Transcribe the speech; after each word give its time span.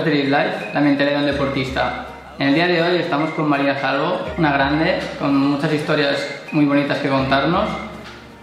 podcast 0.00 0.06
de 0.06 0.14
Live 0.14 0.30
Life, 0.30 0.74
la 0.74 0.80
mentalidad 0.80 1.18
de 1.18 1.24
un 1.26 1.32
deportista. 1.32 2.06
En 2.38 2.48
el 2.48 2.54
día 2.54 2.66
de 2.66 2.82
hoy 2.82 2.96
estamos 2.96 3.30
con 3.30 3.48
María 3.48 3.78
Salvo, 3.78 4.20
una 4.38 4.52
grande, 4.52 4.98
con 5.18 5.36
muchas 5.36 5.72
historias 5.72 6.42
muy 6.52 6.64
bonitas 6.64 6.98
que 6.98 7.08
contarnos. 7.08 7.68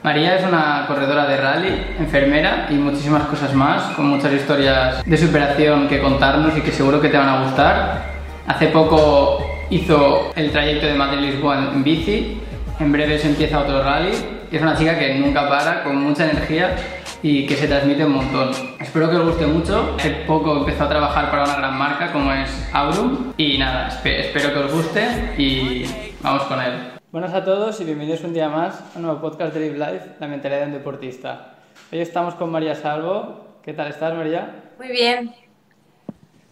María 0.03 0.35
es 0.35 0.45
una 0.45 0.85
corredora 0.87 1.25
de 1.25 1.37
rally, 1.37 1.95
enfermera 1.99 2.67
y 2.69 2.75
muchísimas 2.75 3.23
cosas 3.23 3.53
más, 3.53 3.95
con 3.95 4.07
muchas 4.07 4.33
historias 4.33 5.03
de 5.03 5.17
superación 5.17 5.87
que 5.87 5.99
contarnos 5.99 6.55
y 6.57 6.61
que 6.61 6.71
seguro 6.71 7.01
que 7.01 7.09
te 7.09 7.17
van 7.17 7.29
a 7.29 7.43
gustar. 7.43 8.03
Hace 8.47 8.67
poco 8.67 9.43
hizo 9.69 10.31
el 10.35 10.51
trayecto 10.51 10.85
de 10.85 10.93
Madrid-Lisboa 10.93 11.71
en 11.73 11.83
bici, 11.83 12.39
en 12.79 12.91
breve 12.91 13.17
se 13.17 13.29
empieza 13.29 13.59
otro 13.59 13.83
rally 13.83 14.11
es 14.51 14.61
una 14.61 14.77
chica 14.77 14.97
que 14.97 15.15
nunca 15.15 15.49
para, 15.49 15.83
con 15.83 15.97
mucha 15.97 16.29
energía 16.29 16.75
y 17.21 17.45
que 17.45 17.55
se 17.55 17.67
transmite 17.67 18.05
un 18.05 18.13
montón. 18.13 18.51
Espero 18.79 19.09
que 19.09 19.15
os 19.15 19.25
guste 19.25 19.47
mucho. 19.47 19.95
Hace 19.97 20.11
poco 20.27 20.57
empezó 20.57 20.83
a 20.83 20.89
trabajar 20.89 21.29
para 21.31 21.43
una 21.43 21.55
gran 21.55 21.77
marca 21.77 22.11
como 22.11 22.31
es 22.31 22.49
Aurum 22.73 23.33
y 23.37 23.57
nada, 23.57 23.87
espero 23.87 24.53
que 24.53 24.59
os 24.59 24.73
guste 24.73 25.33
y 25.37 25.85
vamos 26.21 26.43
con 26.43 26.61
él. 26.61 26.73
Buenas 27.11 27.33
a 27.33 27.43
todos 27.43 27.79
y 27.81 27.85
bienvenidos 27.85 28.23
un 28.23 28.33
día 28.33 28.49
más 28.49 28.79
a 28.93 28.97
un 28.97 29.03
nuevo 29.03 29.21
podcast 29.21 29.53
de 29.53 29.61
Live 29.61 29.77
Life, 29.77 30.05
la 30.19 30.27
mentalidad 30.27 30.61
de 30.61 30.65
un 30.67 30.73
deportista. 30.73 31.55
Hoy 31.91 31.99
estamos 31.99 32.35
con 32.35 32.51
María 32.51 32.75
Salvo. 32.75 33.59
¿Qué 33.63 33.73
tal 33.73 33.87
estás, 33.87 34.13
María? 34.13 34.63
Muy 34.77 34.89
bien. 34.89 35.33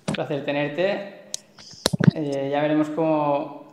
Un 0.07 0.15
placer 0.15 0.43
tenerte. 0.45 1.25
Eh, 2.13 2.49
ya 2.51 2.61
veremos 2.61 2.89
cómo 2.89 3.65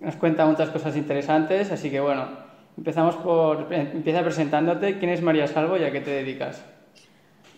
nos 0.00 0.16
cuenta 0.16 0.46
muchas 0.46 0.70
cosas 0.70 0.96
interesantes, 0.96 1.70
así 1.70 1.90
que 1.90 2.00
bueno, 2.00 2.26
Empezamos 2.80 3.14
por, 3.16 3.70
empieza 3.70 4.22
presentándote. 4.22 4.98
¿Quién 4.98 5.10
es 5.10 5.20
María 5.20 5.46
Salvo 5.46 5.76
y 5.76 5.84
a 5.84 5.92
qué 5.92 6.00
te 6.00 6.12
dedicas? 6.12 6.64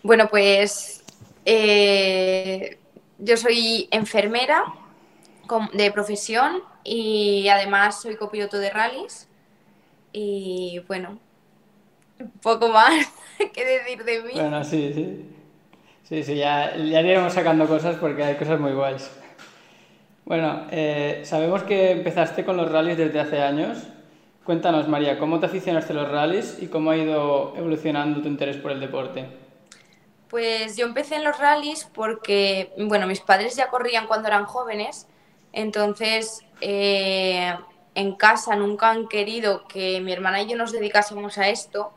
Bueno, 0.01 0.27
pues 0.29 1.01
eh, 1.45 2.77
yo 3.19 3.37
soy 3.37 3.87
enfermera 3.89 4.65
de 5.71 5.91
profesión 5.93 6.61
y 6.83 7.47
además 7.47 8.01
soy 8.01 8.17
copiloto 8.17 8.57
de 8.57 8.69
rallies. 8.69 9.29
Y 10.11 10.81
bueno, 10.89 11.19
poco 12.41 12.67
más 12.67 12.93
que 13.53 13.63
decir 13.63 14.03
de 14.03 14.23
mí. 14.23 14.31
Bueno, 14.33 14.61
sí, 14.65 14.91
sí. 14.93 15.25
Sí, 16.03 16.21
sí, 16.21 16.35
ya, 16.35 16.75
ya 16.75 16.99
iremos 16.99 17.31
sacando 17.31 17.65
cosas 17.65 17.95
porque 17.95 18.25
hay 18.25 18.35
cosas 18.35 18.59
muy 18.59 18.73
guays. 18.73 19.09
Bueno, 20.25 20.67
eh, 20.69 21.21
sabemos 21.23 21.63
que 21.63 21.91
empezaste 21.91 22.43
con 22.43 22.57
los 22.57 22.69
rallies 22.69 22.97
desde 22.97 23.21
hace 23.21 23.41
años. 23.41 23.87
Cuéntanos, 24.43 24.89
María, 24.89 25.19
¿cómo 25.19 25.39
te 25.39 25.45
aficionaste 25.45 25.93
a 25.93 25.95
los 25.95 26.11
rallies 26.11 26.57
y 26.59 26.67
cómo 26.67 26.91
ha 26.91 26.97
ido 26.97 27.53
evolucionando 27.55 28.21
tu 28.21 28.27
interés 28.27 28.57
por 28.57 28.71
el 28.71 28.81
deporte? 28.81 29.25
Pues 30.27 30.75
yo 30.75 30.85
empecé 30.85 31.15
en 31.15 31.23
los 31.23 31.39
rallies 31.39 31.89
porque, 31.93 32.73
bueno, 32.77 33.07
mis 33.07 33.21
padres 33.21 33.55
ya 33.55 33.69
corrían 33.69 34.05
cuando 34.05 34.27
eran 34.27 34.43
jóvenes, 34.43 35.07
entonces 35.53 36.41
eh, 36.59 37.55
en 37.95 38.15
casa 38.15 38.57
nunca 38.57 38.89
han 38.89 39.07
querido 39.07 39.65
que 39.65 40.01
mi 40.01 40.11
hermana 40.11 40.41
y 40.41 40.49
yo 40.49 40.57
nos 40.57 40.73
dedicásemos 40.73 41.37
a 41.37 41.47
esto, 41.47 41.93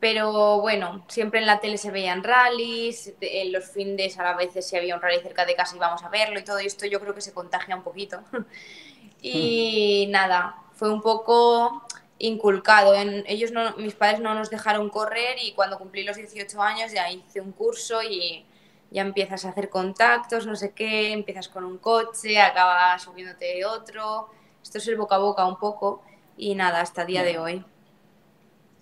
pero 0.00 0.62
bueno, 0.62 1.04
siempre 1.08 1.40
en 1.40 1.46
la 1.46 1.60
tele 1.60 1.76
se 1.76 1.90
veían 1.90 2.24
rallies, 2.24 3.12
en 3.20 3.52
los 3.52 3.66
fines 3.66 4.18
a 4.18 4.34
veces 4.34 4.66
si 4.66 4.76
había 4.76 4.94
un 4.94 5.02
rally 5.02 5.20
cerca 5.20 5.44
de 5.44 5.54
casa 5.54 5.76
íbamos 5.76 6.02
a 6.02 6.08
verlo 6.08 6.38
y 6.38 6.44
todo 6.44 6.58
esto 6.58 6.86
yo 6.86 6.98
creo 6.98 7.14
que 7.14 7.20
se 7.20 7.34
contagia 7.34 7.76
un 7.76 7.82
poquito. 7.82 8.20
y 9.20 10.06
nada, 10.10 10.63
fue 10.74 10.90
un 10.90 11.00
poco 11.00 11.82
inculcado. 12.18 12.94
En, 12.94 13.24
ellos 13.26 13.52
no, 13.52 13.76
mis 13.76 13.94
padres 13.94 14.20
no 14.20 14.34
nos 14.34 14.50
dejaron 14.50 14.88
correr 14.90 15.36
y 15.42 15.52
cuando 15.52 15.78
cumplí 15.78 16.04
los 16.04 16.16
18 16.16 16.60
años 16.62 16.92
ya 16.92 17.10
hice 17.10 17.40
un 17.40 17.52
curso 17.52 18.02
y 18.02 18.44
ya 18.90 19.02
empiezas 19.02 19.44
a 19.44 19.48
hacer 19.48 19.70
contactos, 19.70 20.46
no 20.46 20.54
sé 20.54 20.72
qué, 20.72 21.12
empiezas 21.12 21.48
con 21.48 21.64
un 21.64 21.78
coche, 21.78 22.40
acabas 22.40 23.02
subiéndote 23.02 23.64
otro. 23.64 24.28
Esto 24.62 24.78
es 24.78 24.88
el 24.88 24.96
boca 24.96 25.16
a 25.16 25.18
boca 25.18 25.44
un 25.46 25.58
poco 25.58 26.02
y 26.36 26.54
nada, 26.54 26.80
hasta 26.80 27.02
el 27.02 27.08
día 27.08 27.22
de 27.22 27.38
hoy. 27.38 27.64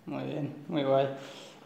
Muy 0.07 0.25
bien, 0.25 0.65
muy 0.69 0.83
guay. 0.83 1.09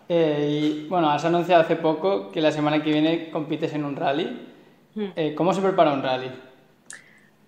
Eh, 0.09 0.49
y 0.51 0.89
bueno, 0.89 1.11
has 1.11 1.25
anunciado 1.25 1.63
hace 1.63 1.77
poco 1.77 2.31
que 2.31 2.41
la 2.41 2.53
semana 2.53 2.83
que 2.83 2.93
viene 2.93 3.31
compites 3.31 3.73
en 3.75 3.85
un 3.85 3.97
rally. 3.97 4.47
Hmm. 4.95 5.09
Eh, 5.17 5.35
¿Cómo 5.35 5.53
se 5.53 5.61
prepara 5.61 5.93
un 5.93 6.03
rally? 6.03 6.31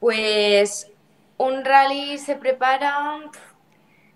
Pues 0.00 0.90
un 1.38 1.65
rally 1.65 2.19
se 2.19 2.37
prepara, 2.37 3.19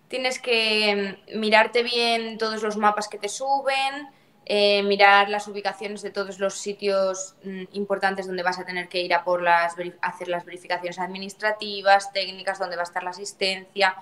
tienes 0.09 0.39
que 0.39 1.19
mirarte 1.35 1.83
bien 1.83 2.37
todos 2.37 2.63
los 2.63 2.77
mapas 2.77 3.09
que 3.09 3.19
te 3.19 3.29
suben, 3.29 4.09
eh, 4.45 4.83
mirar 4.83 5.29
las 5.29 5.47
ubicaciones 5.47 6.03
de 6.03 6.11
todos 6.11 6.41
los 6.41 6.55
sitios 6.55 7.37
mm, 7.45 7.63
importantes 7.73 8.27
donde 8.27 8.43
vas 8.43 8.59
a 8.59 8.65
tener 8.65 8.89
que 8.89 9.01
ir 9.01 9.15
a 9.15 9.23
por 9.23 9.41
las 9.41 9.77
hacer 10.01 10.29
las 10.29 10.45
verificaciones 10.45 10.99
administrativas, 10.99 12.13
técnicas, 12.13 12.59
donde 12.59 12.77
va 12.77 12.83
a 12.83 12.85
estar 12.85 13.05
la 13.05 13.11
asistencia. 13.11 13.95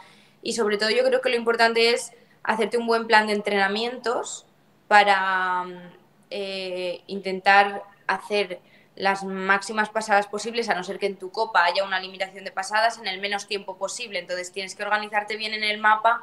Y 0.42 0.54
sobre 0.54 0.78
todo 0.78 0.90
yo 0.90 1.04
creo 1.04 1.20
que 1.20 1.28
lo 1.28 1.36
importante 1.36 1.90
es 1.90 2.12
hacerte 2.42 2.78
un 2.78 2.86
buen 2.86 3.06
plan 3.06 3.26
de 3.26 3.34
entrenamientos 3.34 4.46
para 4.88 5.64
mm, 5.64 5.92
eh, 6.30 7.02
intentar 7.06 7.82
hacer 8.06 8.60
las 8.96 9.24
máximas 9.24 9.88
pasadas 9.88 10.26
posibles, 10.26 10.68
a 10.68 10.74
no 10.74 10.84
ser 10.84 10.98
que 10.98 11.06
en 11.06 11.16
tu 11.16 11.30
copa 11.30 11.64
haya 11.64 11.84
una 11.84 12.00
limitación 12.00 12.44
de 12.44 12.50
pasadas 12.50 12.98
en 12.98 13.06
el 13.06 13.20
menos 13.20 13.46
tiempo 13.46 13.76
posible. 13.76 14.18
Entonces 14.18 14.52
tienes 14.52 14.74
que 14.74 14.82
organizarte 14.82 15.36
bien 15.36 15.54
en 15.54 15.64
el 15.64 15.78
mapa 15.78 16.20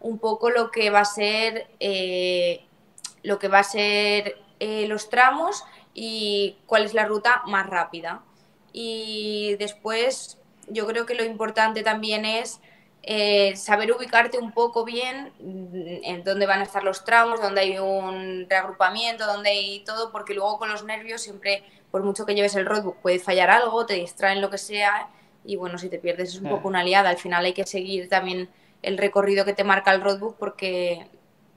un 0.00 0.18
poco 0.18 0.50
lo 0.50 0.70
que 0.70 0.90
va 0.90 1.00
a 1.00 1.04
ser 1.04 1.68
eh, 1.80 2.64
lo 3.22 3.38
que 3.38 3.48
va 3.48 3.60
a 3.60 3.64
ser 3.64 4.38
eh, 4.60 4.86
los 4.86 5.10
tramos 5.10 5.64
y 5.94 6.56
cuál 6.66 6.84
es 6.84 6.94
la 6.94 7.06
ruta 7.06 7.42
más 7.46 7.66
rápida. 7.66 8.22
Y 8.72 9.56
después 9.58 10.38
yo 10.68 10.86
creo 10.86 11.06
que 11.06 11.14
lo 11.14 11.24
importante 11.24 11.82
también 11.82 12.24
es 12.24 12.60
eh, 13.08 13.54
saber 13.54 13.92
ubicarte 13.92 14.36
un 14.36 14.50
poco 14.50 14.84
bien 14.84 15.32
en 15.38 16.24
dónde 16.24 16.44
van 16.44 16.58
a 16.58 16.64
estar 16.64 16.82
los 16.82 17.04
tramos, 17.04 17.40
dónde 17.40 17.60
hay 17.60 17.78
un 17.78 18.46
reagrupamiento, 18.50 19.26
dónde 19.26 19.50
hay 19.50 19.84
todo, 19.84 20.10
porque 20.10 20.34
luego 20.34 20.58
con 20.58 20.68
los 20.68 20.84
nervios 20.84 21.22
siempre 21.22 21.62
por 21.92 22.02
mucho 22.02 22.26
que 22.26 22.34
lleves 22.34 22.56
el 22.56 22.66
roadbook, 22.66 22.96
puede 22.96 23.20
fallar 23.20 23.48
algo, 23.48 23.86
te 23.86 23.94
distraen 23.94 24.40
lo 24.40 24.50
que 24.50 24.58
sea, 24.58 25.08
y 25.44 25.54
bueno, 25.54 25.78
si 25.78 25.88
te 25.88 25.98
pierdes 25.98 26.30
es 26.30 26.40
un 26.40 26.50
poco 26.50 26.66
una 26.66 26.82
liada. 26.82 27.08
Al 27.08 27.16
final 27.16 27.44
hay 27.44 27.52
que 27.52 27.64
seguir 27.64 28.08
también 28.08 28.48
el 28.82 28.98
recorrido 28.98 29.44
que 29.44 29.52
te 29.52 29.62
marca 29.62 29.94
el 29.94 30.02
roadbook 30.02 30.36
porque 30.36 31.06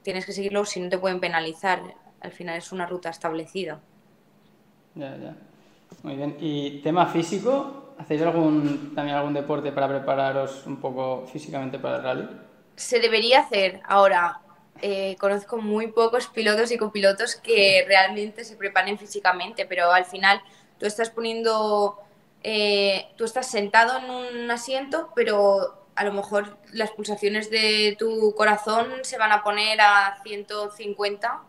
tienes 0.04 0.28
que 0.28 0.34
seguirlo 0.34 0.66
si 0.66 0.80
no 0.80 0.90
te 0.90 1.00
pueden 1.00 1.20
penalizar. 1.20 1.82
Al 2.22 2.32
final 2.32 2.58
es 2.58 2.72
una 2.72 2.86
ruta 2.86 3.09
establecida. 3.09 3.80
Ya, 4.94 5.18
ya. 5.18 5.36
Muy 6.04 6.16
bien. 6.16 6.38
¿Y 6.40 6.82
tema 6.82 7.08
físico? 7.08 7.89
¿Hacéis 8.00 8.22
algún, 8.22 8.96
también 8.96 9.18
algún 9.18 9.34
deporte 9.34 9.74
para 9.74 9.88
prepararos 9.90 10.66
un 10.66 10.78
poco 10.78 11.28
físicamente 11.28 11.78
para 11.80 11.98
el 11.98 12.04
rally? 12.04 12.30
Se 12.78 13.00
debería 13.00 13.42
hacer. 13.42 13.82
Ahora, 13.86 14.40
eh, 14.82 15.18
conozco 15.20 15.58
muy 15.58 15.88
pocos 15.88 16.28
pilotos 16.28 16.72
y 16.72 16.78
copilotos 16.78 17.36
que 17.36 17.84
realmente 17.86 18.46
se 18.46 18.56
preparen 18.56 18.98
físicamente, 18.98 19.66
pero 19.66 19.92
al 19.92 20.06
final 20.06 20.42
tú 20.80 20.86
estás 20.86 21.09
poniendo, 21.09 22.00
eh, 22.42 23.09
tú 23.18 23.26
estás 23.26 23.52
sentado 23.52 23.98
en 23.98 24.09
un 24.09 24.50
asiento, 24.50 25.12
pero 25.14 25.86
a 25.94 26.06
lo 26.06 26.14
mejor 26.14 26.58
las 26.72 26.92
pulsaciones 26.92 27.52
de 27.52 27.98
tu 28.00 28.34
corazón 28.34 28.88
se 29.02 29.18
van 29.18 29.34
a 29.34 29.44
poner 29.44 29.82
a 29.82 30.20
150 30.24 31.42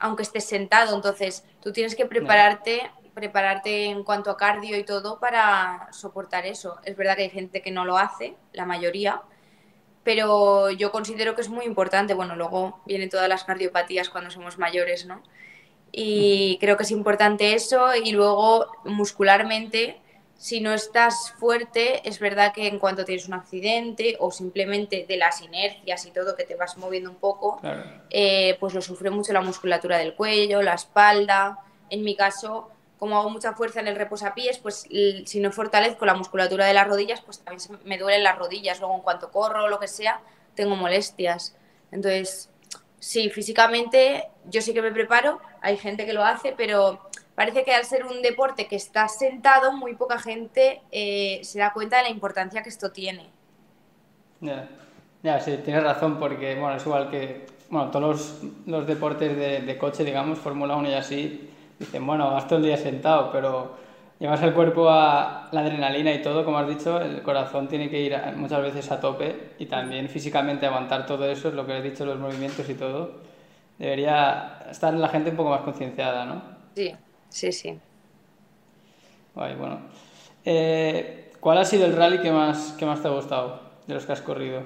aunque 0.00 0.22
estés 0.22 0.44
sentado, 0.44 0.94
entonces 0.94 1.44
tú 1.60 1.72
tienes 1.72 1.94
que 1.96 2.06
prepararte 2.06 2.90
prepararte 3.18 3.86
en 3.86 4.04
cuanto 4.04 4.30
a 4.30 4.36
cardio 4.36 4.78
y 4.78 4.84
todo 4.84 5.18
para 5.18 5.88
soportar 5.92 6.46
eso. 6.46 6.78
Es 6.84 6.96
verdad 6.96 7.16
que 7.16 7.22
hay 7.22 7.30
gente 7.30 7.62
que 7.62 7.72
no 7.72 7.84
lo 7.84 7.98
hace, 7.98 8.36
la 8.52 8.64
mayoría, 8.64 9.22
pero 10.04 10.70
yo 10.70 10.92
considero 10.92 11.34
que 11.34 11.42
es 11.42 11.48
muy 11.48 11.66
importante. 11.66 12.14
Bueno, 12.14 12.36
luego 12.36 12.80
vienen 12.86 13.10
todas 13.10 13.28
las 13.28 13.44
cardiopatías 13.44 14.08
cuando 14.08 14.30
somos 14.30 14.56
mayores, 14.56 15.04
¿no? 15.04 15.22
Y 15.92 16.58
creo 16.60 16.76
que 16.76 16.84
es 16.84 16.90
importante 16.90 17.54
eso 17.54 17.94
y 17.94 18.12
luego 18.12 18.66
muscularmente, 18.84 20.00
si 20.36 20.60
no 20.60 20.72
estás 20.72 21.34
fuerte, 21.38 22.08
es 22.08 22.20
verdad 22.20 22.52
que 22.54 22.68
en 22.68 22.78
cuanto 22.78 23.04
tienes 23.04 23.26
un 23.26 23.34
accidente 23.34 24.16
o 24.20 24.30
simplemente 24.30 25.04
de 25.08 25.16
las 25.16 25.42
inercias 25.42 26.06
y 26.06 26.10
todo 26.10 26.36
que 26.36 26.44
te 26.44 26.54
vas 26.54 26.76
moviendo 26.76 27.10
un 27.10 27.16
poco, 27.16 27.60
eh, 28.10 28.56
pues 28.60 28.74
lo 28.74 28.80
sufre 28.80 29.10
mucho 29.10 29.32
la 29.32 29.40
musculatura 29.40 29.98
del 29.98 30.14
cuello, 30.14 30.62
la 30.62 30.74
espalda. 30.74 31.58
En 31.90 32.04
mi 32.04 32.14
caso, 32.14 32.70
como 32.98 33.16
hago 33.16 33.30
mucha 33.30 33.54
fuerza 33.54 33.80
en 33.80 33.88
el 33.88 33.96
reposapiés, 33.96 34.58
pues 34.58 34.86
si 35.24 35.40
no 35.40 35.52
fortalezco 35.52 36.04
la 36.04 36.14
musculatura 36.14 36.66
de 36.66 36.74
las 36.74 36.86
rodillas, 36.86 37.20
pues 37.20 37.38
también 37.40 37.80
me 37.84 37.96
duelen 37.96 38.24
las 38.24 38.38
rodillas. 38.38 38.80
Luego, 38.80 38.96
en 38.96 39.02
cuanto 39.02 39.30
corro 39.30 39.64
o 39.64 39.68
lo 39.68 39.78
que 39.78 39.88
sea, 39.88 40.20
tengo 40.54 40.74
molestias. 40.74 41.56
Entonces, 41.92 42.50
sí, 42.98 43.30
físicamente 43.30 44.28
yo 44.46 44.60
sí 44.60 44.74
que 44.74 44.82
me 44.82 44.90
preparo, 44.90 45.40
hay 45.60 45.76
gente 45.76 46.06
que 46.06 46.12
lo 46.12 46.24
hace, 46.24 46.54
pero 46.56 47.08
parece 47.34 47.64
que 47.64 47.72
al 47.72 47.84
ser 47.84 48.04
un 48.04 48.20
deporte 48.20 48.66
que 48.66 48.76
está 48.76 49.06
sentado, 49.08 49.72
muy 49.72 49.94
poca 49.94 50.18
gente 50.18 50.82
eh, 50.90 51.40
se 51.44 51.60
da 51.60 51.72
cuenta 51.72 51.98
de 51.98 52.04
la 52.04 52.08
importancia 52.10 52.62
que 52.62 52.68
esto 52.68 52.90
tiene. 52.90 53.30
Ya, 54.40 55.40
sí, 55.40 55.58
tienes 55.64 55.82
razón, 55.82 56.18
porque 56.18 56.54
bueno, 56.56 56.76
es 56.76 56.84
igual 56.84 57.10
que 57.10 57.46
bueno, 57.70 57.90
todos 57.90 58.40
los, 58.66 58.86
deportes 58.86 59.36
de, 59.36 59.60
de 59.60 59.78
coche, 59.78 60.04
digamos, 60.04 60.38
Fórmula 60.38 60.76
1 60.76 60.90
y 60.90 60.94
así, 60.94 61.50
dicen, 61.78 62.06
bueno, 62.06 62.30
vas 62.30 62.46
todo 62.46 62.58
el 62.58 62.64
día 62.64 62.76
sentado, 62.76 63.30
pero 63.32 63.76
llevas 64.18 64.42
el 64.42 64.52
cuerpo 64.52 64.88
a 64.88 65.48
la 65.52 65.60
adrenalina 65.60 66.12
y 66.12 66.22
todo, 66.22 66.44
como 66.44 66.58
has 66.58 66.68
dicho, 66.68 67.00
el 67.00 67.22
corazón 67.22 67.68
tiene 67.68 67.88
que 67.88 68.00
ir 68.00 68.16
muchas 68.36 68.62
veces 68.62 68.90
a 68.90 69.00
tope 69.00 69.52
y 69.58 69.66
también 69.66 70.08
físicamente 70.08 70.66
aguantar 70.66 71.06
todo 71.06 71.30
eso, 71.30 71.48
es 71.48 71.54
lo 71.54 71.66
que 71.66 71.74
has 71.74 71.82
dicho, 71.82 72.04
los 72.04 72.18
movimientos 72.18 72.68
y 72.68 72.74
todo. 72.74 73.12
Debería 73.78 74.66
estar 74.70 74.92
la 74.94 75.08
gente 75.08 75.30
un 75.30 75.36
poco 75.36 75.50
más 75.50 75.60
concienciada, 75.60 76.24
¿no? 76.24 76.42
Sí, 76.74 76.94
sí, 77.28 77.52
sí. 77.52 77.78
bueno. 79.34 79.80
Eh, 80.44 81.32
¿Cuál 81.40 81.58
ha 81.58 81.64
sido 81.64 81.86
el 81.86 81.94
rally 81.94 82.18
que 82.20 82.32
más, 82.32 82.72
que 82.72 82.84
más 82.84 83.00
te 83.00 83.06
ha 83.06 83.12
gustado 83.12 83.60
de 83.86 83.94
los 83.94 84.04
que 84.04 84.12
has 84.12 84.20
corrido? 84.20 84.62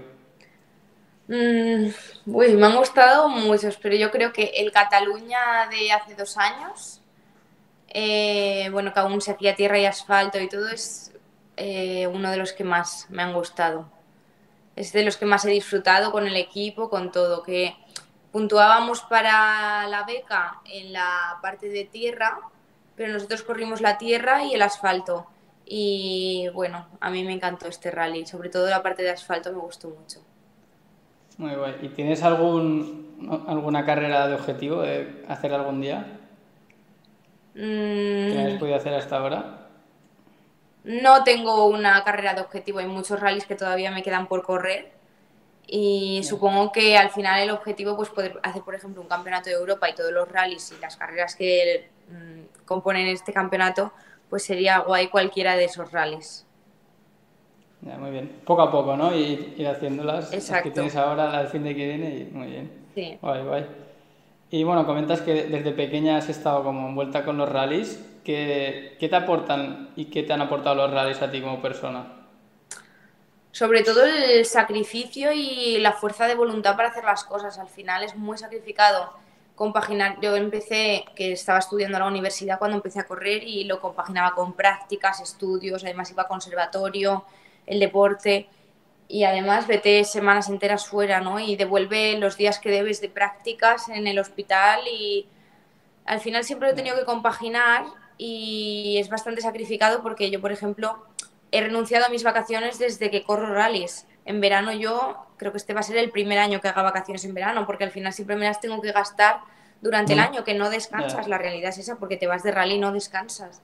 Mm, 1.29 1.89
uy, 2.27 2.55
me 2.55 2.67
han 2.67 2.77
gustado 2.77 3.29
muchos, 3.29 3.77
pero 3.77 3.95
yo 3.97 4.11
creo 4.11 4.33
que 4.33 4.53
el 4.57 4.73
Cataluña 4.73 5.69
de 5.71 5.93
hace 5.93 6.15
dos 6.15 6.37
años 6.39 7.02
eh, 7.95 8.71
bueno, 8.71 8.93
que 8.93 9.01
aún 9.01 9.21
se 9.21 9.33
hacía 9.33 9.55
tierra 9.55 9.79
y 9.79 9.85
asfalto 9.85 10.41
y 10.41 10.49
todo, 10.49 10.69
es 10.69 11.13
eh, 11.59 12.07
uno 12.07 12.31
de 12.31 12.39
los 12.39 12.53
que 12.53 12.65
más 12.65 13.07
me 13.11 13.23
han 13.23 13.35
gustado. 13.35 13.87
Es 14.77 14.93
de 14.95 15.05
los 15.05 15.19
que 15.19 15.27
más 15.27 15.45
he 15.45 15.51
disfrutado 15.51 16.11
con 16.11 16.27
el 16.27 16.37
equipo, 16.37 16.89
con 16.89 17.13
todo, 17.13 17.43
que 17.43 17.77
puntuábamos 18.33 19.03
para 19.03 19.87
la 19.89 20.05
beca 20.05 20.63
en 20.65 20.95
la 20.95 21.39
parte 21.43 21.69
de 21.69 21.85
tierra, 21.85 22.41
pero 22.97 23.13
nosotros 23.13 23.43
corrimos 23.43 23.83
la 23.83 23.99
tierra 23.99 24.43
y 24.43 24.55
el 24.55 24.63
asfalto. 24.63 25.27
Y 25.67 26.49
bueno, 26.55 26.87
a 26.99 27.11
mí 27.11 27.25
me 27.25 27.35
encantó 27.35 27.69
este 27.69 27.91
rally, 27.91 28.25
sobre 28.25 28.49
todo 28.49 28.71
la 28.71 28.83
parte 28.83 29.03
de 29.03 29.11
asfalto 29.11 29.53
me 29.53 29.59
gustó 29.59 29.91
mucho. 29.91 30.21
Muy 31.37 31.55
guay. 31.55 31.77
¿Y 31.83 31.89
tienes 31.89 32.23
algún, 32.23 33.45
alguna 33.47 33.85
carrera 33.85 34.29
de 34.29 34.35
objetivo 34.35 34.81
de 34.81 35.25
hacer 35.29 35.53
algún 35.53 35.83
día? 35.83 36.21
¿Qué 37.55 38.45
has 38.47 38.55
mm. 38.55 38.59
podido 38.59 38.77
hacer 38.77 38.95
hasta 38.95 39.17
ahora? 39.17 39.69
No 40.85 41.23
tengo 41.23 41.67
una 41.67 42.03
carrera 42.03 42.35
de 42.35 42.41
objetivo, 42.41 42.81
hay 42.81 42.87
muchos 42.87 43.21
rallies 43.21 43.47
que 43.47 43.55
todavía 43.55 43.91
me 43.91 44.03
quedan 44.03 44.27
por 44.27 44.43
correr 44.43 44.93
y 45.67 46.23
supongo 46.25 46.73
que 46.73 46.99
al 46.99 47.11
final 47.11 47.41
el 47.41 47.51
objetivo 47.51 47.97
pues 47.97 48.09
poder 48.09 48.41
hacer 48.43 48.63
por 48.63 48.75
ejemplo 48.75 49.01
un 49.01 49.09
campeonato 49.09 49.49
de 49.49 49.57
Europa 49.57 49.89
y 49.89 49.95
todos 49.95 50.13
los 50.13 50.29
rallies 50.29 50.73
y 50.77 50.81
las 50.81 50.97
carreras 50.97 51.37
que 51.37 51.89
mm, 52.09 52.65
componen 52.65 53.07
este 53.07 53.33
campeonato 53.33 53.93
pues 54.29 54.45
sería 54.45 54.79
guay 54.81 55.09
cualquiera 55.09 55.57
de 55.57 55.65
esos 55.65 55.93
rallies. 55.93 56.47
Ya, 57.83 57.99
muy 57.99 58.11
bien. 58.11 58.41
Poco 58.45 58.63
a 58.63 58.71
poco, 58.71 58.97
¿no? 58.97 59.15
Y 59.15 59.55
ir 59.59 59.69
haciéndolas. 59.69 60.33
Exacto. 60.33 60.55
Las 60.55 60.63
que 60.63 60.71
tienes 60.71 60.97
ahora, 60.97 61.37
al 61.37 61.49
fin 61.49 61.65
de 61.65 61.75
que 61.75 61.87
viene 61.87 62.17
y 62.17 62.25
muy 62.33 62.47
bien. 62.47 62.71
Sí. 62.95 63.19
Guay, 63.21 63.43
guay. 63.43 63.67
Y 64.53 64.65
bueno, 64.65 64.85
comentas 64.85 65.23
que 65.23 65.45
desde 65.45 65.73
pequeña 65.73 66.19
has 66.19 66.29
estado 66.29 66.63
como 66.63 66.87
envuelta 66.87 67.25
con 67.25 67.39
los 67.39 67.49
rallies. 67.49 67.99
¿Qué, 68.23 68.99
¿Qué, 69.01 69.09
te 69.09 69.17
aportan 69.17 69.89
y 69.97 70.05
qué 70.05 70.25
te 70.25 70.35
han 70.35 70.43
aportado 70.43 70.77
los 70.77 70.91
rallies 70.91 71.23
a 71.23 71.31
ti 71.31 71.41
como 71.41 71.63
persona? 71.63 72.05
Sobre 73.51 73.83
todo 73.83 74.05
el 74.05 74.45
sacrificio 74.45 75.33
y 75.33 75.79
la 75.79 75.93
fuerza 75.93 76.27
de 76.27 76.35
voluntad 76.35 76.77
para 76.77 76.91
hacer 76.91 77.03
las 77.03 77.25
cosas. 77.25 77.59
Al 77.59 77.71
final 77.71 78.05
es 78.05 78.15
muy 78.15 78.37
sacrificado 78.37 79.15
compaginar. 79.55 80.19
Yo 80.21 80.37
empecé, 80.37 81.07
que 81.17 81.33
estaba 81.33 81.59
estudiando 81.59 81.97
a 81.97 82.01
la 82.01 82.09
universidad 82.09 82.59
cuando 82.59 82.77
empecé 82.77 83.01
a 83.01 83.07
correr 83.07 83.43
y 83.43 83.65
lo 83.65 83.81
compaginaba 83.81 84.35
con 84.35 84.53
prácticas, 84.53 85.23
estudios, 85.23 85.83
además 85.83 86.11
iba 86.11 86.25
a 86.25 86.29
conservatorio, 86.29 87.25
el 87.65 87.81
deporte 87.81 88.49
y 89.13 89.25
además 89.25 89.67
vete 89.67 90.05
semanas 90.05 90.49
enteras 90.49 90.87
fuera, 90.87 91.21
¿no? 91.21 91.39
Y 91.39 91.55
devuelve 91.57 92.17
los 92.17 92.39
días 92.39 92.59
que 92.59 92.71
debes 92.71 93.03
de 93.03 93.11
prácticas 93.11 93.91
en 93.91 94.07
el 94.07 94.19
hospital 94.19 94.81
y 94.91 95.29
al 96.07 96.19
final 96.21 96.45
siempre 96.45 96.69
lo 96.69 96.73
he 96.73 96.77
tenido 96.77 96.97
que 96.97 97.05
compaginar 97.05 97.85
y 98.17 98.97
es 98.99 99.11
bastante 99.11 99.43
sacrificado 99.43 100.03
porque 100.03 100.31
yo, 100.31 100.41
por 100.41 100.51
ejemplo, 100.51 101.05
he 101.51 101.61
renunciado 101.61 102.07
a 102.07 102.09
mis 102.09 102.25
vacaciones 102.25 102.79
desde 102.79 103.11
que 103.11 103.23
corro 103.23 103.53
rallies. 103.53 104.07
En 104.25 104.41
verano 104.41 104.73
yo 104.73 105.27
creo 105.37 105.53
que 105.53 105.59
este 105.59 105.75
va 105.75 105.81
a 105.81 105.83
ser 105.83 105.99
el 105.99 106.11
primer 106.11 106.39
año 106.39 106.63
que 106.63 106.69
haga 106.69 106.81
vacaciones 106.81 107.23
en 107.27 107.35
verano 107.35 107.67
porque 107.67 107.85
al 107.85 107.91
final 107.91 108.15
siempre 108.15 108.37
me 108.37 108.47
las 108.47 108.63
tengo 108.63 108.81
que 108.81 108.93
gastar 108.93 109.41
durante 109.83 110.15
el 110.15 110.21
año, 110.21 110.43
que 110.43 110.55
no 110.55 110.71
descansas. 110.71 111.29
La 111.29 111.37
realidad 111.37 111.69
es 111.69 111.77
esa, 111.77 111.97
porque 111.97 112.17
te 112.17 112.27
vas 112.27 112.43
de 112.45 112.51
rally 112.51 112.77
y 112.77 112.79
no 112.79 112.91
descansas. 112.93 113.61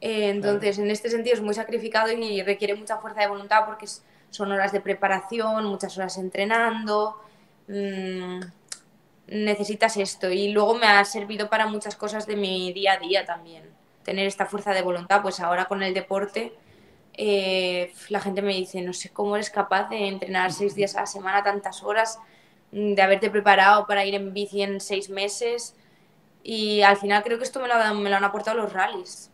Eh, 0.00 0.28
entonces, 0.28 0.78
en 0.78 0.92
este 0.92 1.10
sentido 1.10 1.34
es 1.34 1.42
muy 1.42 1.54
sacrificado 1.54 2.12
y 2.12 2.42
requiere 2.42 2.76
mucha 2.76 2.98
fuerza 2.98 3.22
de 3.22 3.26
voluntad 3.26 3.64
porque 3.66 3.86
es 3.86 4.04
son 4.36 4.52
horas 4.52 4.72
de 4.72 4.80
preparación, 4.80 5.64
muchas 5.64 5.96
horas 5.98 6.18
entrenando, 6.18 7.16
mm, 7.68 8.40
necesitas 9.28 9.96
esto. 9.96 10.30
Y 10.30 10.52
luego 10.52 10.74
me 10.74 10.86
ha 10.86 11.04
servido 11.04 11.48
para 11.48 11.66
muchas 11.66 11.96
cosas 11.96 12.26
de 12.26 12.36
mi 12.36 12.72
día 12.72 12.94
a 12.94 12.98
día 12.98 13.24
también, 13.24 13.64
tener 14.04 14.26
esta 14.26 14.46
fuerza 14.46 14.72
de 14.72 14.82
voluntad, 14.82 15.22
pues 15.22 15.40
ahora 15.40 15.66
con 15.66 15.82
el 15.82 15.94
deporte 15.94 16.52
eh, 17.18 17.92
la 18.10 18.20
gente 18.20 18.42
me 18.42 18.52
dice, 18.52 18.82
no 18.82 18.92
sé 18.92 19.10
cómo 19.10 19.36
eres 19.36 19.48
capaz 19.50 19.88
de 19.88 20.06
entrenar 20.08 20.52
seis 20.52 20.74
días 20.74 20.96
a 20.96 21.00
la 21.00 21.06
semana, 21.06 21.42
tantas 21.42 21.82
horas, 21.82 22.18
mm, 22.72 22.94
de 22.94 23.02
haberte 23.02 23.30
preparado 23.30 23.86
para 23.86 24.04
ir 24.04 24.14
en 24.14 24.34
bici 24.34 24.62
en 24.62 24.80
seis 24.80 25.08
meses 25.08 25.74
y 26.42 26.82
al 26.82 26.96
final 26.96 27.22
creo 27.22 27.38
que 27.38 27.44
esto 27.44 27.60
me 27.60 27.68
lo, 27.68 27.94
me 27.94 28.10
lo 28.10 28.16
han 28.16 28.24
aportado 28.24 28.58
los 28.58 28.72
rallies. 28.72 29.30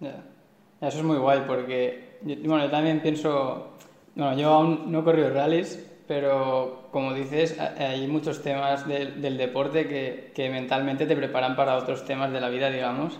Eso 0.00 0.98
es 0.98 1.02
muy 1.02 1.18
guay 1.18 1.42
porque, 1.46 2.18
bueno, 2.22 2.64
yo 2.64 2.70
también 2.70 3.02
pienso 3.02 3.77
bueno, 4.18 4.36
yo 4.36 4.52
aún 4.52 4.90
no 4.90 5.00
he 5.00 5.04
corrido 5.04 5.30
rallies, 5.30 5.88
pero 6.08 6.88
como 6.90 7.14
dices, 7.14 7.56
hay 7.60 8.06
muchos 8.08 8.42
temas 8.42 8.86
del, 8.88 9.36
deporte 9.38 9.86
que, 9.86 10.32
que, 10.34 10.50
mentalmente 10.50 11.06
te 11.06 11.14
preparan 11.14 11.54
para 11.54 11.76
otros 11.76 12.04
temas 12.04 12.32
de 12.32 12.40
la 12.40 12.48
vida, 12.48 12.68
digamos, 12.68 13.16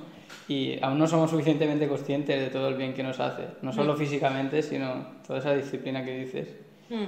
y 0.49 0.83
aún 0.83 0.99
no 0.99 1.07
somos 1.07 1.31
suficientemente 1.31 1.87
conscientes 1.87 2.41
de 2.41 2.49
todo 2.49 2.69
el 2.69 2.75
bien 2.75 2.95
que 2.95 3.05
nos 3.05 3.21
hace, 3.21 3.45
no 3.63 3.73
solo 3.73 3.95
mm. 3.95 3.97
físicamente, 3.97 4.61
sino 4.61 5.07
toda 5.25 5.39
esa 5.39 5.55
disciplina 5.55 6.05
que 6.05 6.19
dices. 6.19 6.49
Mm. 6.91 7.05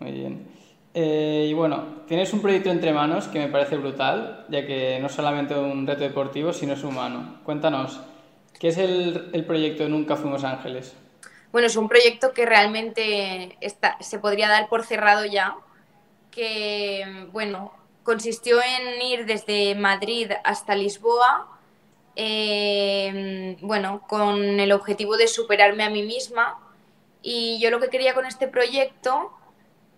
Muy 0.00 0.12
bien. 0.12 0.46
Eh, 0.94 1.48
y 1.50 1.52
bueno, 1.52 1.84
tienes 2.06 2.32
un 2.32 2.40
proyecto 2.40 2.70
entre 2.70 2.94
manos 2.94 3.28
que 3.28 3.40
me 3.40 3.48
parece 3.48 3.76
brutal, 3.76 4.46
ya 4.48 4.64
que 4.64 4.98
no 5.00 5.08
es 5.08 5.12
solamente 5.12 5.54
un 5.54 5.86
reto 5.86 6.04
deportivo, 6.04 6.54
sino 6.54 6.72
es 6.72 6.82
humano. 6.82 7.40
Cuéntanos, 7.44 8.00
¿qué 8.58 8.68
es 8.68 8.78
el, 8.78 9.28
el 9.34 9.44
proyecto 9.44 9.86
Nunca 9.86 10.16
Fuimos 10.16 10.44
Ángeles? 10.44 10.96
Bueno, 11.50 11.66
es 11.66 11.76
un 11.76 11.88
proyecto 11.88 12.32
que 12.32 12.44
realmente 12.44 13.56
está, 13.60 13.96
se 14.00 14.18
podría 14.18 14.48
dar 14.48 14.68
por 14.68 14.84
cerrado 14.84 15.24
ya, 15.24 15.56
que, 16.30 17.26
bueno, 17.32 17.72
consistió 18.02 18.60
en 18.62 19.02
ir 19.02 19.26
desde 19.26 19.74
Madrid 19.74 20.30
hasta 20.44 20.74
Lisboa, 20.74 21.48
eh, 22.16 23.56
bueno, 23.60 24.02
con 24.08 24.60
el 24.60 24.72
objetivo 24.72 25.16
de 25.16 25.28
superarme 25.28 25.84
a 25.84 25.90
mí 25.90 26.02
misma. 26.02 26.58
Y 27.22 27.58
yo 27.60 27.70
lo 27.70 27.80
que 27.80 27.88
quería 27.88 28.14
con 28.14 28.26
este 28.26 28.48
proyecto 28.48 29.32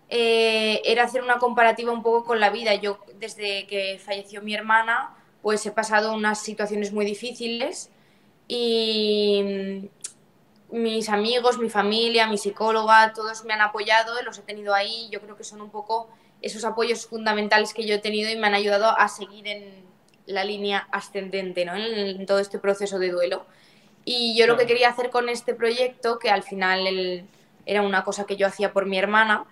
eh, 0.09 0.83
era 0.85 1.05
hacer 1.05 1.23
una 1.23 1.39
comparativa 1.39 1.93
un 1.93 2.03
poco 2.03 2.25
con 2.25 2.41
la 2.41 2.51
vida. 2.51 2.75
Yo, 2.75 2.99
desde 3.19 3.67
que 3.67 4.01
falleció 4.05 4.43
mi 4.43 4.55
hermana, 4.55 5.17
pues 5.43 5.65
he 5.67 5.73
pasado 5.73 6.13
unas 6.13 6.41
situaciones 6.41 6.93
muy 6.93 7.05
difíciles 7.05 7.91
y 8.49 9.89
mis 10.73 11.09
amigos, 11.09 11.59
mi 11.59 11.69
familia, 11.69 12.27
mi 12.27 12.39
psicóloga, 12.39 13.13
todos 13.13 13.45
me 13.45 13.55
han 13.55 13.61
apoyado, 13.61 14.21
los 14.23 14.39
he 14.39 14.43
tenido 14.43 14.75
ahí. 14.75 15.09
Yo 15.11 15.21
creo 15.21 15.37
que 15.37 15.45
son 15.45 15.61
un 15.61 15.71
poco 15.71 16.09
esos 16.43 16.65
apoyos 16.65 17.07
fundamentales 17.07 17.75
que 17.75 17.87
yo 17.87 17.95
he 17.95 17.99
tenido 17.99 18.31
y 18.31 18.37
me 18.37 18.47
han 18.47 18.55
ayudado 18.55 18.99
a 18.99 19.09
seguir 19.09 19.47
en 19.47 19.85
la 20.27 20.45
línea 20.45 20.89
ascendente, 20.93 21.65
¿no? 21.65 21.75
En, 21.75 22.25
todo 22.27 22.39
este 22.39 22.59
proceso 22.59 22.99
de 22.99 23.11
duelo. 23.11 23.47
Y 24.05 24.37
yo 24.37 24.47
lo 24.47 24.57
que 24.57 24.67
quería 24.67 24.89
hacer 24.89 25.11
con 25.11 25.29
este 25.29 25.55
proyecto, 25.55 26.19
que 26.19 26.31
al 26.31 26.43
final 26.43 27.27
era 27.67 27.83
una 27.83 28.05
cosa 28.05 28.25
que 28.25 28.37
yo 28.37 28.47
hacía 28.47 28.73
por 28.73 28.87
mi 28.87 28.99
hermana, 28.99 29.45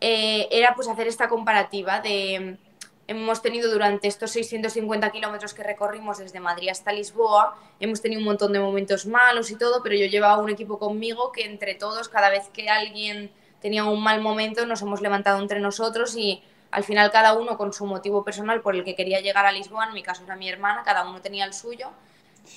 eh, 0.00 0.48
era 0.50 0.74
pues 0.74 0.88
hacer 0.88 1.06
esta 1.06 1.28
comparativa 1.28 2.00
de 2.00 2.58
hemos 3.06 3.42
tenido 3.42 3.70
durante 3.70 4.08
estos 4.08 4.30
650 4.32 5.10
kilómetros 5.10 5.54
que 5.54 5.62
recorrimos 5.62 6.18
desde 6.18 6.40
Madrid 6.40 6.68
hasta 6.70 6.92
Lisboa, 6.92 7.56
hemos 7.80 8.00
tenido 8.00 8.20
un 8.20 8.26
montón 8.26 8.52
de 8.52 8.60
momentos 8.60 9.06
malos 9.06 9.50
y 9.50 9.56
todo, 9.56 9.82
pero 9.82 9.94
yo 9.94 10.06
llevaba 10.06 10.42
un 10.42 10.50
equipo 10.50 10.78
conmigo 10.78 11.32
que 11.32 11.44
entre 11.44 11.74
todos, 11.74 12.08
cada 12.08 12.30
vez 12.30 12.48
que 12.52 12.68
alguien 12.68 13.30
tenía 13.60 13.84
un 13.84 14.02
mal 14.02 14.20
momento, 14.20 14.66
nos 14.66 14.82
hemos 14.82 15.00
levantado 15.00 15.40
entre 15.40 15.60
nosotros 15.60 16.16
y 16.16 16.42
al 16.70 16.84
final 16.84 17.10
cada 17.10 17.34
uno 17.34 17.56
con 17.56 17.72
su 17.72 17.86
motivo 17.86 18.24
personal 18.24 18.60
por 18.60 18.74
el 18.74 18.84
que 18.84 18.94
quería 18.94 19.20
llegar 19.20 19.46
a 19.46 19.52
Lisboa, 19.52 19.86
en 19.86 19.94
mi 19.94 20.02
caso 20.02 20.24
era 20.24 20.36
mi 20.36 20.48
hermana, 20.48 20.82
cada 20.84 21.08
uno 21.08 21.20
tenía 21.20 21.44
el 21.44 21.54
suyo, 21.54 21.90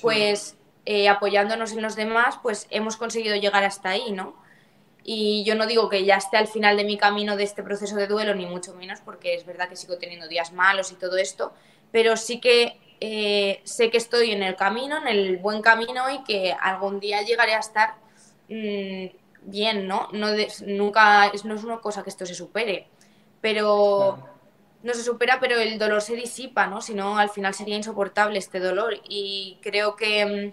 pues 0.02 0.56
eh, 0.86 1.08
apoyándonos 1.08 1.72
en 1.72 1.82
los 1.82 1.96
demás, 1.96 2.38
pues 2.42 2.66
hemos 2.70 2.96
conseguido 2.96 3.36
llegar 3.36 3.64
hasta 3.64 3.90
ahí, 3.90 4.12
¿no? 4.12 4.34
Y 5.10 5.42
yo 5.42 5.54
no 5.54 5.66
digo 5.66 5.88
que 5.88 6.04
ya 6.04 6.16
esté 6.16 6.36
al 6.36 6.48
final 6.48 6.76
de 6.76 6.84
mi 6.84 6.98
camino 6.98 7.34
de 7.34 7.42
este 7.42 7.62
proceso 7.62 7.96
de 7.96 8.06
duelo, 8.06 8.34
ni 8.34 8.44
mucho 8.44 8.74
menos, 8.74 9.00
porque 9.00 9.34
es 9.34 9.46
verdad 9.46 9.66
que 9.66 9.74
sigo 9.74 9.96
teniendo 9.96 10.28
días 10.28 10.52
malos 10.52 10.92
y 10.92 10.96
todo 10.96 11.16
esto, 11.16 11.54
pero 11.90 12.14
sí 12.18 12.40
que 12.40 12.78
eh, 13.00 13.62
sé 13.64 13.90
que 13.90 13.96
estoy 13.96 14.32
en 14.32 14.42
el 14.42 14.54
camino, 14.54 14.98
en 14.98 15.08
el 15.08 15.38
buen 15.38 15.62
camino 15.62 16.10
y 16.10 16.22
que 16.24 16.54
algún 16.60 17.00
día 17.00 17.22
llegaré 17.22 17.54
a 17.54 17.60
estar 17.60 17.94
mm, 18.50 19.06
bien, 19.50 19.88
¿no? 19.88 20.10
no 20.12 20.26
nunca, 20.66 21.28
es, 21.28 21.46
no 21.46 21.54
es 21.54 21.64
una 21.64 21.78
cosa 21.78 22.02
que 22.02 22.10
esto 22.10 22.26
se 22.26 22.34
supere, 22.34 22.86
pero 23.40 24.18
no 24.82 24.92
se 24.92 25.02
supera, 25.02 25.40
pero 25.40 25.58
el 25.58 25.78
dolor 25.78 26.02
se 26.02 26.16
disipa, 26.16 26.66
¿no? 26.66 26.82
Si 26.82 26.92
no, 26.92 27.16
al 27.16 27.30
final 27.30 27.54
sería 27.54 27.76
insoportable 27.76 28.38
este 28.38 28.60
dolor. 28.60 29.00
Y 29.08 29.58
creo 29.62 29.96
que, 29.96 30.52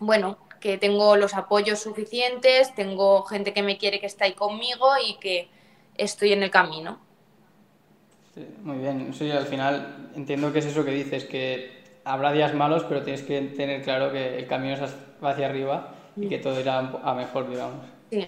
mm, 0.00 0.04
bueno, 0.04 0.38
que 0.64 0.78
tengo 0.78 1.14
los 1.16 1.34
apoyos 1.34 1.78
suficientes, 1.80 2.74
tengo 2.74 3.22
gente 3.24 3.52
que 3.52 3.62
me 3.62 3.76
quiere 3.76 4.00
que 4.00 4.06
está 4.06 4.24
ahí 4.24 4.32
conmigo 4.32 4.86
y 5.06 5.18
que 5.18 5.50
estoy 5.98 6.32
en 6.32 6.42
el 6.42 6.50
camino. 6.50 6.98
Sí, 8.34 8.46
muy 8.62 8.78
bien. 8.78 9.12
Sí, 9.12 9.30
al 9.30 9.44
final 9.44 10.10
entiendo 10.16 10.54
que 10.54 10.60
es 10.60 10.64
eso 10.64 10.82
que 10.82 10.92
dices, 10.92 11.26
que 11.26 12.00
habrá 12.06 12.32
días 12.32 12.54
malos, 12.54 12.82
pero 12.88 13.02
tienes 13.02 13.20
que 13.20 13.42
tener 13.42 13.82
claro 13.82 14.10
que 14.10 14.38
el 14.38 14.46
camino 14.46 14.74
va 15.22 15.32
hacia 15.32 15.48
arriba 15.48 15.96
y 16.16 16.30
que 16.30 16.38
todo 16.38 16.58
irá 16.58 16.78
a 16.78 17.12
mejor, 17.12 17.50
digamos. 17.50 17.84
Sí. 18.10 18.26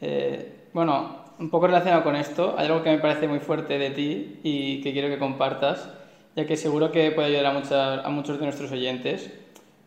Eh, 0.00 0.68
bueno, 0.72 1.26
un 1.38 1.50
poco 1.50 1.66
relacionado 1.66 2.04
con 2.04 2.16
esto, 2.16 2.54
hay 2.56 2.68
algo 2.68 2.82
que 2.82 2.90
me 2.90 2.98
parece 2.98 3.28
muy 3.28 3.40
fuerte 3.40 3.76
de 3.76 3.90
ti 3.90 4.40
y 4.42 4.80
que 4.80 4.94
quiero 4.94 5.08
que 5.08 5.18
compartas, 5.18 5.90
ya 6.34 6.46
que 6.46 6.56
seguro 6.56 6.90
que 6.90 7.10
puede 7.10 7.36
ayudar 7.36 7.54
a, 7.54 8.06
a 8.06 8.08
muchos 8.08 8.38
de 8.38 8.46
nuestros 8.46 8.72
oyentes, 8.72 9.30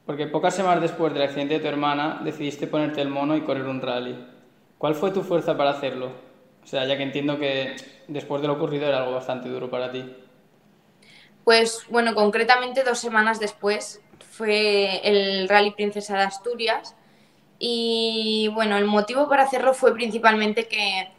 porque 0.06 0.28
pocas 0.28 0.56
semanas 0.56 0.82
después 0.82 1.14
del 1.14 1.24
accidente 1.24 1.56
de 1.56 1.60
tu 1.60 1.68
hermana 1.68 2.22
decidiste 2.24 2.68
ponerte 2.68 3.02
el 3.02 3.10
mono 3.10 3.36
y 3.36 3.42
correr 3.42 3.66
un 3.66 3.82
rally. 3.82 4.16
¿Cuál 4.78 4.96
fue 4.96 5.12
tu 5.12 5.24
fuerza 5.24 5.58
para 5.58 5.72
hacerlo? 5.72 6.12
O 6.64 6.68
sea, 6.68 6.86
ya 6.86 6.98
que 6.98 7.04
entiendo 7.04 7.40
que 7.40 7.76
después 8.08 8.42
de 8.42 8.48
lo 8.48 8.54
ocurrido 8.54 8.88
era 8.88 9.00
algo 9.00 9.14
bastante 9.14 9.50
duro 9.50 9.70
para 9.70 9.92
ti. 9.92 10.06
Pues 11.44 11.86
bueno, 11.90 12.14
concretamente 12.16 12.84
dos 12.84 13.00
semanas 13.00 13.40
después 13.40 14.02
fue 14.32 15.02
el 15.04 15.48
Rally 15.48 15.72
Princesa 15.72 16.18
de 16.18 16.24
Asturias 16.24 16.96
y 17.60 18.50
bueno, 18.54 18.78
el 18.78 18.86
motivo 18.86 19.30
para 19.30 19.44
hacerlo 19.44 19.74
fue 19.74 19.94
principalmente 19.94 20.68
que 20.68 21.10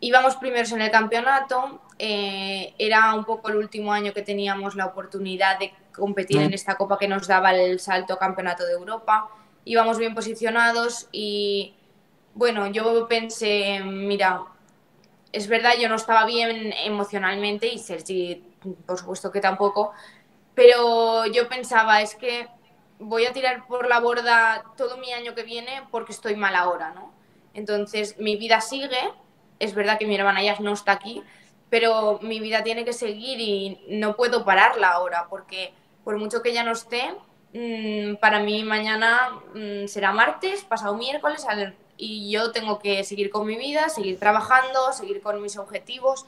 íbamos 0.00 0.36
primeros 0.36 0.72
en 0.72 0.82
el 0.82 0.90
campeonato, 0.90 1.80
eh, 1.98 2.74
era 2.78 3.14
un 3.14 3.24
poco 3.24 3.48
el 3.48 3.56
último 3.56 3.92
año 3.92 4.12
que 4.12 4.22
teníamos 4.22 4.74
la 4.76 4.86
oportunidad 4.86 5.58
de 5.58 5.72
competir 5.92 6.40
en 6.40 6.54
esta 6.54 6.76
copa 6.76 6.98
que 6.98 7.08
nos 7.08 7.26
daba 7.26 7.52
el 7.54 7.80
salto 7.80 8.18
campeonato 8.18 8.64
de 8.64 8.72
Europa, 8.72 9.28
íbamos 9.64 9.98
bien 9.98 10.14
posicionados 10.14 11.08
y 11.10 11.74
bueno, 12.34 12.68
yo 12.68 13.08
pensé, 13.08 13.80
mira, 13.84 14.42
es 15.32 15.48
verdad, 15.48 15.72
yo 15.78 15.88
no 15.88 15.96
estaba 15.96 16.24
bien 16.24 16.72
emocionalmente 16.84 17.66
y 17.66 17.78
Sergi, 17.78 18.42
por 18.86 18.98
supuesto 18.98 19.32
que 19.32 19.40
tampoco, 19.40 19.92
pero 20.54 21.26
yo 21.26 21.48
pensaba, 21.48 22.00
es 22.00 22.14
que 22.14 22.48
voy 22.98 23.26
a 23.26 23.32
tirar 23.32 23.66
por 23.66 23.88
la 23.88 24.00
borda 24.00 24.64
todo 24.76 24.96
mi 24.96 25.12
año 25.12 25.34
que 25.34 25.42
viene 25.42 25.82
porque 25.90 26.12
estoy 26.12 26.36
mal 26.36 26.54
ahora, 26.54 26.90
¿no? 26.90 27.12
Entonces, 27.54 28.18
mi 28.18 28.36
vida 28.36 28.60
sigue, 28.60 29.00
es 29.58 29.74
verdad 29.74 29.98
que 29.98 30.06
mi 30.06 30.14
hermana 30.14 30.42
ya 30.42 30.56
no 30.60 30.72
está 30.72 30.92
aquí, 30.92 31.22
pero 31.70 32.18
mi 32.22 32.40
vida 32.40 32.62
tiene 32.62 32.84
que 32.84 32.92
seguir 32.92 33.40
y 33.40 33.80
no 33.88 34.16
puedo 34.16 34.44
pararla 34.44 34.90
ahora, 34.90 35.26
porque 35.28 35.72
por 36.04 36.16
mucho 36.16 36.42
que 36.42 36.52
ya 36.52 36.64
no 36.64 36.72
esté, 36.72 37.14
mm, 37.52 38.16
para 38.16 38.40
mí 38.40 38.62
mañana 38.62 39.40
mm, 39.54 39.86
será 39.86 40.12
martes, 40.12 40.64
pasado 40.64 40.96
miércoles, 40.96 41.46
y 41.96 42.30
yo 42.30 42.52
tengo 42.52 42.78
que 42.78 43.04
seguir 43.04 43.30
con 43.30 43.46
mi 43.46 43.56
vida, 43.56 43.88
seguir 43.88 44.18
trabajando, 44.18 44.92
seguir 44.92 45.20
con 45.20 45.42
mis 45.42 45.58
objetivos. 45.58 46.26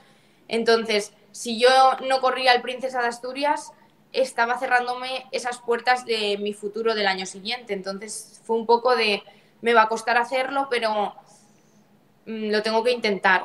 Entonces, 0.49 1.13
si 1.31 1.61
yo 1.61 1.69
no 2.09 2.21
corría 2.21 2.53
el 2.53 2.61
Princesa 2.61 3.01
de 3.01 3.09
Asturias, 3.09 3.73
estaba 4.13 4.59
cerrándome 4.59 5.27
esas 5.31 5.59
puertas 5.59 6.05
de 6.05 6.37
mi 6.39 6.53
futuro 6.53 6.95
del 6.95 7.07
año 7.07 7.25
siguiente. 7.25 7.73
Entonces, 7.73 8.41
fue 8.45 8.57
un 8.57 8.67
poco 8.67 8.97
de, 8.97 9.23
me 9.61 9.73
va 9.73 9.83
a 9.83 9.89
costar 9.89 10.19
hacerlo, 10.19 10.67
pero 10.69 11.15
lo 12.31 12.63
tengo 12.63 12.83
que 12.85 12.93
intentar. 12.93 13.43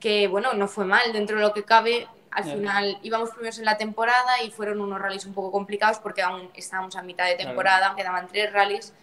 Que 0.00 0.28
bueno, 0.28 0.52
no 0.54 0.68
fue 0.68 0.84
mal 0.84 1.12
dentro 1.12 1.36
de 1.36 1.42
lo 1.42 1.52
que 1.52 1.64
cabe. 1.64 2.08
Al 2.30 2.44
final 2.44 2.98
íbamos 3.02 3.30
primeros 3.30 3.58
en 3.58 3.66
la 3.66 3.76
temporada 3.76 4.42
y 4.42 4.50
fueron 4.50 4.80
unos 4.80 5.00
rallies 5.00 5.26
un 5.26 5.34
poco 5.34 5.52
complicados 5.52 5.98
porque 5.98 6.22
aún 6.22 6.50
estábamos 6.54 6.96
a 6.96 7.02
mitad 7.02 7.26
de 7.26 7.34
temporada, 7.34 7.94
quedaban 7.94 8.26
tres 8.26 8.50
rallies 8.52 8.94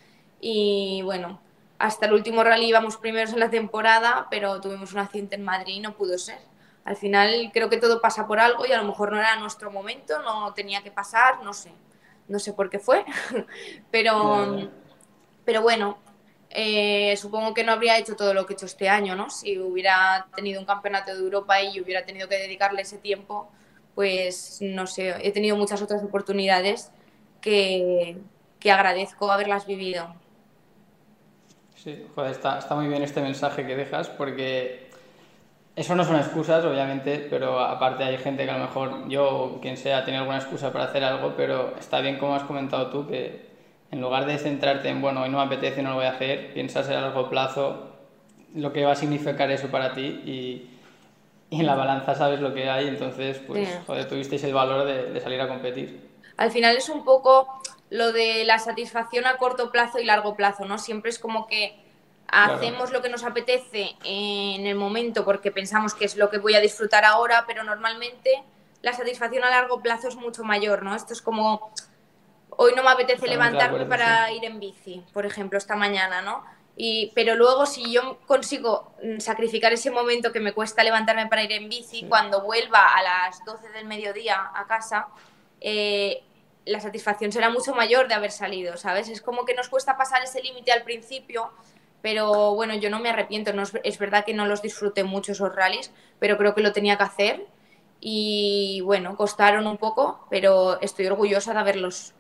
y 0.41 1.01
bueno, 1.03 1.39
hasta 1.77 2.07
el 2.07 2.13
último 2.13 2.43
rally 2.43 2.65
íbamos 2.67 2.97
primeros 2.97 3.31
en 3.33 3.39
la 3.39 3.49
temporada, 3.49 4.27
pero 4.31 4.59
tuvimos 4.61 4.93
un 4.93 4.99
accidente 4.99 5.35
en 5.35 5.43
Madrid 5.43 5.75
y 5.75 5.79
no 5.79 5.95
pudo 5.95 6.17
ser. 6.17 6.39
Al 6.85 6.97
final 6.97 7.51
creo 7.53 7.69
que 7.69 7.77
todo 7.77 8.01
pasa 8.01 8.27
por 8.27 8.39
algo 8.39 8.65
y 8.65 8.71
a 8.71 8.77
lo 8.77 8.83
mejor 8.83 9.11
no 9.11 9.19
era 9.19 9.35
nuestro 9.35 9.69
momento, 9.71 10.21
no 10.23 10.53
tenía 10.53 10.81
que 10.81 10.91
pasar, 10.91 11.43
no 11.43 11.53
sé, 11.53 11.71
no 12.27 12.39
sé 12.39 12.53
por 12.53 12.69
qué 12.69 12.79
fue, 12.79 13.05
pero, 13.91 14.69
pero 15.45 15.61
bueno, 15.61 15.99
eh, 16.49 17.15
supongo 17.17 17.53
que 17.53 17.63
no 17.63 17.71
habría 17.71 17.97
hecho 17.97 18.15
todo 18.15 18.33
lo 18.33 18.45
que 18.45 18.53
he 18.53 18.55
hecho 18.55 18.65
este 18.65 18.89
año, 18.89 19.15
¿no? 19.15 19.29
Si 19.29 19.57
hubiera 19.59 20.27
tenido 20.35 20.59
un 20.59 20.65
campeonato 20.65 21.13
de 21.13 21.19
Europa 21.19 21.61
y 21.61 21.79
hubiera 21.79 22.05
tenido 22.05 22.27
que 22.27 22.37
dedicarle 22.37 22.81
ese 22.81 22.97
tiempo, 22.97 23.51
pues 23.93 24.59
no 24.61 24.87
sé, 24.87 25.15
he 25.21 25.31
tenido 25.31 25.55
muchas 25.55 25.81
otras 25.81 26.03
oportunidades 26.03 26.91
que, 27.41 28.17
que 28.59 28.71
agradezco 28.71 29.31
haberlas 29.31 29.67
vivido. 29.67 30.15
Sí, 31.75 32.05
joder, 32.15 32.31
está, 32.31 32.59
está 32.59 32.75
muy 32.75 32.87
bien 32.87 33.03
este 33.03 33.21
mensaje 33.21 33.65
que 33.65 33.75
dejas 33.75 34.09
porque 34.09 34.89
eso 35.75 35.95
no 35.95 36.03
son 36.03 36.17
excusas, 36.17 36.65
obviamente, 36.65 37.27
pero 37.29 37.59
aparte 37.59 38.03
hay 38.03 38.17
gente 38.17 38.43
que 38.43 38.51
a 38.51 38.57
lo 38.57 38.65
mejor 38.65 39.07
yo 39.07 39.29
o 39.29 39.61
quien 39.61 39.77
sea 39.77 40.03
tiene 40.03 40.19
alguna 40.19 40.39
excusa 40.39 40.73
para 40.73 40.85
hacer 40.85 41.03
algo, 41.03 41.35
pero 41.37 41.77
está 41.77 42.01
bien 42.01 42.17
como 42.17 42.35
has 42.35 42.43
comentado 42.43 42.89
tú 42.89 43.07
que 43.07 43.48
en 43.91 44.01
lugar 44.01 44.25
de 44.25 44.37
centrarte 44.37 44.89
en, 44.89 45.01
bueno, 45.01 45.21
hoy 45.21 45.29
no 45.29 45.37
me 45.37 45.43
apetece, 45.43 45.81
no 45.81 45.89
lo 45.89 45.95
voy 45.95 46.05
a 46.05 46.11
hacer, 46.11 46.53
piensas 46.53 46.87
a 46.89 46.93
largo 46.93 47.29
plazo 47.29 47.89
lo 48.55 48.73
que 48.73 48.83
va 48.85 48.93
a 48.93 48.95
significar 48.95 49.51
eso 49.51 49.67
para 49.69 49.93
ti 49.93 50.01
y, 50.01 50.69
y 51.49 51.59
en 51.59 51.65
la 51.65 51.75
balanza 51.75 52.15
sabes 52.15 52.39
lo 52.39 52.53
que 52.53 52.69
hay, 52.69 52.87
entonces, 52.87 53.39
pues, 53.45 53.69
joder, 53.85 54.07
tuvisteis 54.07 54.43
el 54.43 54.53
valor 54.53 54.85
de, 54.85 55.11
de, 55.11 55.19
salir 55.21 55.39
a 55.41 55.47
competir. 55.47 56.09
Al 56.37 56.51
final 56.51 56.75
es 56.77 56.89
un 56.89 57.03
poco 57.03 57.61
lo 57.89 58.11
de 58.11 58.43
la 58.45 58.59
satisfacción 58.59 59.25
a 59.25 59.37
corto 59.37 59.71
plazo 59.71 59.99
y 59.99 60.05
largo 60.05 60.35
plazo, 60.35 60.65
¿no? 60.65 60.77
Siempre 60.77 61.09
es 61.09 61.19
como 61.19 61.47
que 61.47 61.77
hacemos 62.31 62.91
lo 62.91 63.01
que 63.01 63.09
nos 63.09 63.23
apetece 63.23 63.95
en 64.03 64.67
el 64.67 64.75
momento 64.75 65.25
porque 65.25 65.51
pensamos 65.51 65.93
que 65.93 66.05
es 66.05 66.15
lo 66.15 66.29
que 66.29 66.37
voy 66.37 66.53
a 66.55 66.59
disfrutar 66.59 67.05
ahora, 67.05 67.45
pero 67.47 67.63
normalmente 67.63 68.43
la 68.81 68.93
satisfacción 68.93 69.43
a 69.43 69.49
largo 69.49 69.81
plazo 69.81 70.07
es 70.07 70.15
mucho 70.15 70.43
mayor, 70.43 70.83
¿no? 70.83 70.95
Esto 70.95 71.13
es 71.13 71.21
como 71.21 71.71
hoy 72.61 72.73
no 72.75 72.83
me 72.83 72.89
apetece 72.89 73.25
levantarme 73.25 73.85
para 73.85 74.29
ir 74.33 74.43
en 74.43 74.59
bici, 74.59 75.01
por 75.13 75.25
ejemplo, 75.25 75.57
esta 75.57 75.77
mañana, 75.77 76.21
¿no? 76.21 76.43
Y, 76.75 77.09
pero 77.15 77.35
luego 77.35 77.65
si 77.65 77.89
yo 77.89 78.19
consigo 78.27 78.91
mm, 79.01 79.19
sacrificar 79.19 79.71
ese 79.71 79.91
momento 79.91 80.33
que 80.33 80.41
me 80.41 80.51
cuesta 80.51 80.83
levantarme 80.83 81.27
para 81.27 81.41
ir 81.41 81.53
en 81.53 81.69
bici, 81.69 82.05
cuando 82.09 82.41
vuelva 82.41 82.97
a 82.97 83.01
las 83.01 83.45
12 83.45 83.69
del 83.69 83.85
mediodía 83.85 84.51
a 84.53 84.67
casa, 84.67 85.07
eh, 85.61 86.21
la 86.65 86.81
satisfacción 86.81 87.31
será 87.31 87.49
mucho 87.49 87.73
mayor 87.73 88.09
de 88.09 88.15
haber 88.15 88.31
salido, 88.31 88.75
¿sabes? 88.75 89.07
Es 89.07 89.21
como 89.21 89.45
que 89.45 89.53
nos 89.53 89.69
cuesta 89.69 89.95
pasar 89.95 90.21
ese 90.21 90.41
límite 90.41 90.73
al 90.73 90.83
principio, 90.83 91.51
pero 92.01 92.55
bueno, 92.55 92.75
yo 92.75 92.89
no 92.89 92.99
me 92.99 93.07
arrepiento, 93.07 93.53
no 93.53 93.63
es, 93.63 93.71
es, 93.85 93.97
verdad 93.99 94.25
que 94.25 94.33
no 94.33 94.45
los 94.45 94.61
disfruté 94.61 95.05
mucho 95.05 95.31
esos 95.31 95.55
rallies, 95.55 95.93
pero 96.19 96.37
creo 96.37 96.53
que 96.55 96.61
lo 96.61 96.73
tenía 96.73 96.97
que 96.97 97.03
hacer 97.03 97.45
y 98.01 98.81
bueno, 98.83 99.15
costaron 99.15 99.65
un 99.65 99.77
poco, 99.77 100.27
pero 100.29 100.81
estoy 100.81 101.07
orgullosa 101.07 101.53
de 101.53 101.59
haberlos 101.59 102.13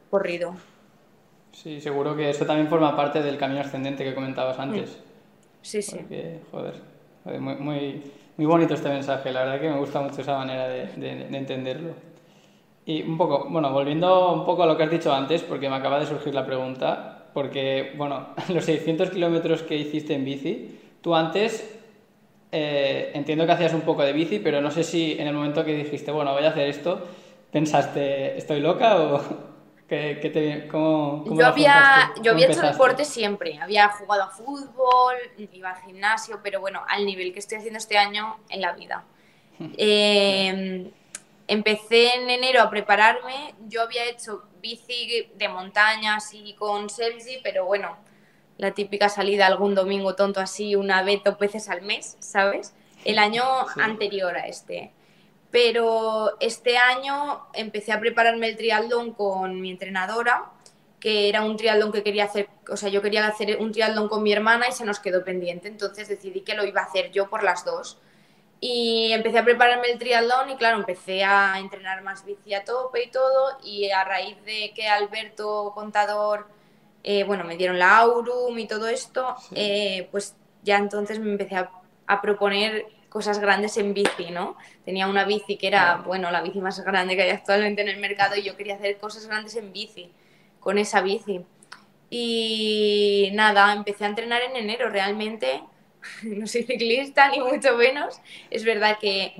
Sí, 1.51 1.81
seguro 1.81 2.15
que 2.15 2.29
eso 2.29 2.45
también 2.45 2.67
forma 2.67 2.95
parte 2.95 3.21
del 3.21 3.37
camino 3.37 3.61
ascendente 3.61 4.03
que 4.03 4.13
comentabas 4.13 4.57
mm. 4.57 4.61
antes. 4.61 4.97
Sí, 5.61 5.81
sí. 5.81 5.97
joder, 6.51 6.75
muy, 7.39 7.55
muy, 7.55 8.03
muy, 8.37 8.45
bonito 8.45 8.73
este 8.73 8.87
mensaje, 8.87 9.31
la 9.31 9.43
verdad 9.43 9.59
que 9.59 9.69
me 9.69 9.77
gusta 9.77 9.99
mucho 9.99 10.21
esa 10.21 10.37
manera 10.37 10.69
de, 10.69 10.85
de, 10.95 11.37
entenderlo. 11.37 11.93
Y 12.85 13.01
un 13.03 13.17
poco, 13.17 13.47
bueno, 13.49 13.71
volviendo 13.71 14.33
un 14.33 14.45
poco 14.45 14.63
a 14.63 14.65
lo 14.65 14.77
que 14.77 14.83
has 14.83 14.91
dicho 14.91 15.13
antes, 15.13 15.43
porque 15.43 15.69
me 15.69 15.75
acaba 15.75 15.99
de 15.99 16.05
surgir 16.05 16.33
la 16.33 16.45
pregunta, 16.45 17.25
porque, 17.33 17.93
bueno, 17.97 18.29
los 18.53 18.63
600 18.63 19.09
kilómetros 19.09 19.63
que 19.63 19.75
hiciste 19.75 20.13
en 20.13 20.23
bici, 20.23 20.79
tú 21.01 21.13
antes 21.13 21.77
eh, 22.51 23.11
entiendo 23.13 23.45
que 23.45 23.51
hacías 23.51 23.73
un 23.73 23.81
poco 23.81 24.03
de 24.03 24.13
bici, 24.13 24.39
pero 24.39 24.61
no 24.61 24.71
sé 24.71 24.83
si 24.83 25.17
en 25.19 25.27
el 25.27 25.33
momento 25.33 25.63
que 25.65 25.75
dijiste, 25.75 26.11
bueno, 26.11 26.33
voy 26.33 26.45
a 26.45 26.49
hacer 26.49 26.67
esto, 26.67 27.01
pensaste, 27.51 28.37
¿estoy 28.37 28.61
loca 28.61 28.97
o, 28.97 29.48
te, 29.89 30.67
cómo, 30.67 31.23
yo 31.35 31.45
había, 31.45 32.13
yo 32.21 32.31
había 32.31 32.47
hecho 32.47 32.61
deporte 32.61 33.05
siempre, 33.05 33.57
había 33.59 33.89
jugado 33.89 34.23
a 34.23 34.29
fútbol, 34.29 35.15
iba 35.51 35.71
al 35.71 35.81
gimnasio, 35.83 36.39
pero 36.43 36.59
bueno, 36.61 36.83
al 36.87 37.05
nivel 37.05 37.33
que 37.33 37.39
estoy 37.39 37.57
haciendo 37.57 37.79
este 37.79 37.97
año 37.97 38.37
en 38.49 38.61
la 38.61 38.73
vida. 38.73 39.03
Em, 39.77 40.91
empecé 41.47 42.15
en 42.15 42.29
enero 42.29 42.61
a 42.61 42.69
prepararme, 42.69 43.55
yo 43.67 43.81
había 43.81 44.05
hecho 44.05 44.43
bici 44.61 45.27
de 45.35 45.49
montañas 45.49 46.33
y 46.33 46.53
con 46.53 46.89
Selgi, 46.89 47.39
pero 47.43 47.65
bueno, 47.65 47.97
la 48.57 48.71
típica 48.71 49.09
salida 49.09 49.47
algún 49.47 49.73
domingo 49.73 50.15
tonto 50.15 50.39
así, 50.39 50.75
una 50.75 51.01
vez 51.01 51.21
dos 51.25 51.39
veces 51.39 51.67
al 51.69 51.81
mes, 51.81 52.15
¿sabes? 52.19 52.75
El 53.03 53.17
año 53.27 53.43
anterior 53.77 54.37
a 54.37 54.47
este. 54.47 54.91
Pero 55.51 56.37
este 56.39 56.77
año 56.77 57.47
empecé 57.53 57.91
a 57.91 57.99
prepararme 57.99 58.47
el 58.47 58.57
triatlón 58.57 59.13
con 59.13 59.59
mi 59.59 59.71
entrenadora, 59.71 60.51
que 60.99 61.29
era 61.29 61.43
un 61.43 61.57
triatlón 61.57 61.91
que 61.91 62.03
quería 62.03 62.25
hacer, 62.25 62.49
o 62.69 62.77
sea, 62.77 62.89
yo 62.89 63.01
quería 63.01 63.25
hacer 63.25 63.57
un 63.59 63.71
triatlón 63.71 64.09
con 64.09 64.21
mi 64.21 64.31
hermana 64.31 64.67
y 64.67 64.73
se 64.73 64.85
nos 64.85 64.99
quedó 64.99 65.23
pendiente, 65.23 65.67
entonces 65.67 66.07
decidí 66.07 66.41
que 66.41 66.55
lo 66.55 66.65
iba 66.65 66.81
a 66.81 66.85
hacer 66.85 67.11
yo 67.11 67.29
por 67.29 67.43
las 67.43 67.65
dos. 67.65 67.97
Y 68.61 69.11
empecé 69.13 69.39
a 69.39 69.45
prepararme 69.45 69.89
el 69.89 69.97
triatlón 69.97 70.49
y 70.49 70.57
claro, 70.57 70.77
empecé 70.77 71.23
a 71.23 71.57
entrenar 71.59 72.01
más 72.03 72.25
bici 72.25 72.53
a 72.53 72.65
tope 72.65 73.03
y 73.03 73.09
todo. 73.09 73.57
Y 73.63 73.89
a 73.89 74.03
raíz 74.03 74.43
de 74.43 74.73
que 74.75 74.87
Alberto 74.87 75.71
Contador, 75.73 76.47
eh, 77.03 77.23
bueno, 77.23 77.45
me 77.45 77.55
dieron 77.55 77.79
la 77.79 77.97
Aurum 77.99 78.57
y 78.59 78.67
todo 78.67 78.87
esto, 78.89 79.35
eh, 79.55 80.09
pues 80.11 80.35
ya 80.63 80.77
entonces 80.77 81.19
me 81.19 81.31
empecé 81.31 81.55
a, 81.55 81.71
a, 82.07 82.21
proponer 82.21 82.85
cosas 83.09 83.39
grandes 83.39 83.77
en 83.77 83.93
bici, 83.93 84.31
¿no? 84.31 84.55
Tenía 84.85 85.07
una 85.07 85.25
bici 85.25 85.57
que 85.57 85.67
era, 85.67 85.97
bueno, 85.97 86.31
la 86.31 86.41
bici 86.41 86.59
más 86.61 86.79
grande 86.83 87.15
que 87.15 87.23
hay 87.23 87.31
actualmente 87.31 87.81
en 87.81 87.89
el 87.89 87.97
mercado 87.97 88.35
y 88.35 88.43
yo 88.43 88.55
quería 88.55 88.75
hacer 88.75 88.97
cosas 88.97 89.27
grandes 89.27 89.55
en 89.55 89.73
bici, 89.73 90.11
con 90.59 90.77
esa 90.77 91.01
bici. 91.01 91.41
Y 92.09 93.31
nada, 93.33 93.73
empecé 93.73 94.05
a 94.05 94.07
entrenar 94.07 94.41
en 94.43 94.55
enero 94.55 94.89
realmente 94.89 95.61
no 96.23 96.47
soy 96.47 96.63
ciclista 96.63 97.29
ni 97.29 97.39
mucho 97.39 97.75
menos. 97.77 98.19
Es 98.49 98.63
verdad 98.63 98.97
que 98.99 99.33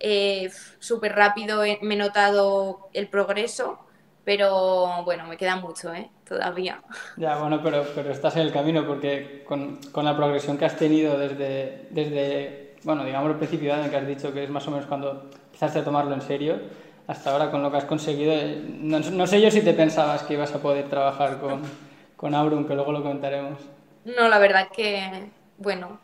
eh, 0.00 0.50
súper 0.78 1.14
rápido 1.14 1.62
me 1.82 1.94
he 1.94 1.98
notado 1.98 2.88
el 2.92 3.08
progreso, 3.08 3.78
pero 4.24 5.04
bueno, 5.04 5.26
me 5.26 5.36
queda 5.36 5.56
mucho, 5.56 5.92
¿eh? 5.92 6.10
Todavía. 6.26 6.82
Ya, 7.16 7.36
bueno, 7.36 7.60
pero, 7.62 7.86
pero 7.94 8.10
estás 8.10 8.36
en 8.36 8.42
el 8.42 8.52
camino 8.52 8.86
porque 8.86 9.44
con, 9.46 9.76
con 9.92 10.04
la 10.04 10.16
progresión 10.16 10.58
que 10.58 10.64
has 10.64 10.76
tenido 10.76 11.18
desde, 11.18 11.86
desde, 11.90 12.63
bueno, 12.84 13.04
digamos 13.04 13.30
el 13.30 13.36
principio 13.36 13.74
en 13.74 13.90
que 13.90 13.96
has 13.96 14.06
dicho 14.06 14.32
que 14.32 14.44
es 14.44 14.50
más 14.50 14.66
o 14.68 14.70
menos 14.70 14.86
cuando 14.86 15.30
empezaste 15.46 15.80
a 15.80 15.84
tomarlo 15.84 16.14
en 16.14 16.22
serio, 16.22 16.58
hasta 17.06 17.32
ahora 17.32 17.50
con 17.50 17.62
lo 17.62 17.70
que 17.70 17.78
has 17.78 17.84
conseguido, 17.84 18.32
eh, 18.32 18.62
no, 18.80 19.00
no 19.00 19.26
sé 19.26 19.40
yo 19.40 19.50
si 19.50 19.62
te 19.62 19.74
pensabas 19.74 20.22
que 20.22 20.34
ibas 20.34 20.54
a 20.54 20.60
poder 20.60 20.88
trabajar 20.88 21.40
con, 21.40 21.62
con 22.16 22.34
Aurum, 22.34 22.66
que 22.66 22.74
luego 22.74 22.92
lo 22.92 23.02
comentaremos. 23.02 23.58
No, 24.04 24.28
la 24.28 24.38
verdad 24.38 24.68
que, 24.74 25.30
bueno, 25.58 25.98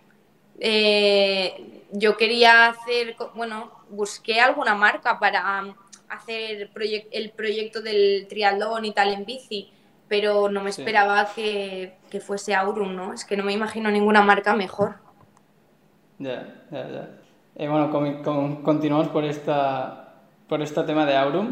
eh, 0.59 1.83
yo 1.93 2.17
quería 2.17 2.69
hacer, 2.69 3.17
bueno, 3.35 3.71
busqué 3.91 4.41
alguna 4.41 4.75
marca 4.75 5.19
para 5.19 5.75
hacer 6.09 6.71
el 7.13 7.31
proyecto 7.31 7.83
del 7.83 8.27
triatlón 8.29 8.85
y 8.85 8.93
tal 8.93 9.13
en 9.13 9.25
bici, 9.25 9.71
pero 10.09 10.49
no 10.49 10.63
me 10.63 10.71
esperaba 10.71 11.31
que, 11.35 11.95
que, 12.11 12.21
fuese 12.21 12.55
Aurum, 12.55 12.97
¿no? 12.97 13.13
Es 13.13 13.25
que 13.25 13.37
no 13.37 13.45
me 13.45 13.53
imagino 13.53 13.91
ninguna 13.91 14.23
marca 14.23 14.55
mejor. 14.55 14.97
Ya, 16.21 16.67
ya, 16.71 16.89
ya. 16.89 17.09
Eh, 17.57 17.69
bueno, 17.69 17.91
continuamos 18.63 19.09
por, 19.09 19.25
esta, 19.25 20.15
por 20.47 20.63
este 20.63 20.83
tema 20.85 21.07
de 21.07 21.17
Aurum. 21.17 21.49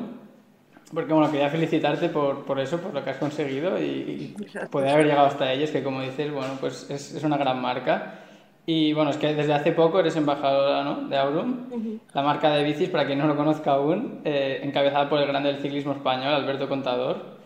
Porque 0.95 1.13
bueno, 1.13 1.31
quería 1.31 1.51
felicitarte 1.51 2.09
por, 2.09 2.45
por, 2.45 2.61
eso, 2.61 2.79
por 2.79 2.95
lo 2.95 3.05
que 3.05 3.11
has 3.11 3.19
conseguido 3.19 3.79
y, 3.79 4.35
poder 4.71 4.91
haber 4.91 5.07
llegado 5.07 5.27
hasta 5.27 5.53
ellos, 5.53 5.71
que 5.71 5.83
como 5.83 6.01
dices, 6.01 6.33
bueno, 6.33 6.55
pues 6.61 6.89
es, 6.91 7.15
es 7.15 7.25
una 7.25 7.37
gran 7.37 7.61
marca. 7.61 8.21
Y 8.65 8.93
bueno, 8.93 9.11
es 9.11 9.17
que 9.17 9.35
desde 9.35 9.55
hace 9.55 9.73
poco 9.73 10.01
eres 10.01 10.17
embajadora 10.17 10.85
¿no? 10.85 11.09
de 11.09 11.17
Aurum, 11.17 12.01
la 12.13 12.23
marca 12.23 12.51
de 12.51 12.65
bicis, 12.65 12.91
para 12.91 13.07
quien 13.07 13.19
no 13.19 13.27
lo 13.27 13.37
conozca 13.37 13.73
aún, 13.73 14.21
eh, 14.25 14.61
encabezada 14.63 15.09
por 15.09 15.21
el 15.21 15.27
grande 15.27 15.53
del 15.53 15.63
ciclismo 15.63 15.93
español, 15.93 16.35
Alberto 16.35 16.69
Contador. 16.69 17.39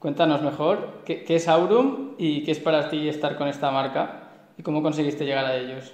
Cuéntanos 0.00 0.42
mejor 0.42 1.02
qué, 1.04 1.22
qué, 1.22 1.36
es 1.36 1.46
Aurum 1.48 2.14
y 2.18 2.42
qué 2.42 2.50
es 2.50 2.58
para 2.58 2.88
ti 2.88 3.08
estar 3.08 3.36
con 3.36 3.46
esta 3.46 3.70
marca 3.70 4.30
y 4.58 4.62
cómo 4.62 4.82
conseguiste 4.82 5.24
llegar 5.24 5.46
a 5.46 5.56
ellos. 5.56 5.92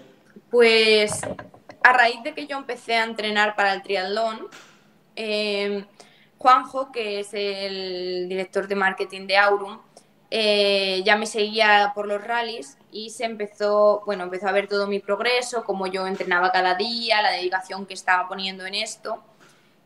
Pues 0.50 1.21
a 1.83 1.92
raíz 1.92 2.23
de 2.25 2.35
que 2.35 2.47
yo 2.47 2.57
empecé 2.59 2.97
a 2.97 3.04
entrenar 3.04 3.54
para 3.54 3.73
el 3.73 3.83
triatlón, 3.83 4.49
eh, 5.14 5.85
Juanjo, 6.38 6.90
que 6.90 7.21
es 7.21 7.35
el 7.35 8.28
director 8.28 8.66
de 8.66 8.75
marketing 8.75 9.26
de 9.26 9.36
Aurum, 9.36 9.78
eh, 10.30 11.02
ya 11.04 11.17
me 11.17 11.26
seguía 11.26 11.93
por 11.95 12.06
los 12.06 12.23
rallies 12.25 12.78
y 12.91 13.10
se 13.10 13.25
empezó, 13.25 14.02
bueno, 14.06 14.25
empezó 14.25 14.49
a 14.49 14.52
ver 14.52 14.67
todo 14.67 14.86
mi 14.86 14.99
progreso, 14.99 15.65
cómo 15.65 15.86
yo 15.86 16.06
entrenaba 16.06 16.50
cada 16.50 16.75
día, 16.75 17.23
la 17.23 17.32
dedicación 17.32 17.86
que 17.86 17.95
estaba 17.95 18.28
poniendo 18.28 18.67
en 18.67 18.75
esto. 18.75 19.23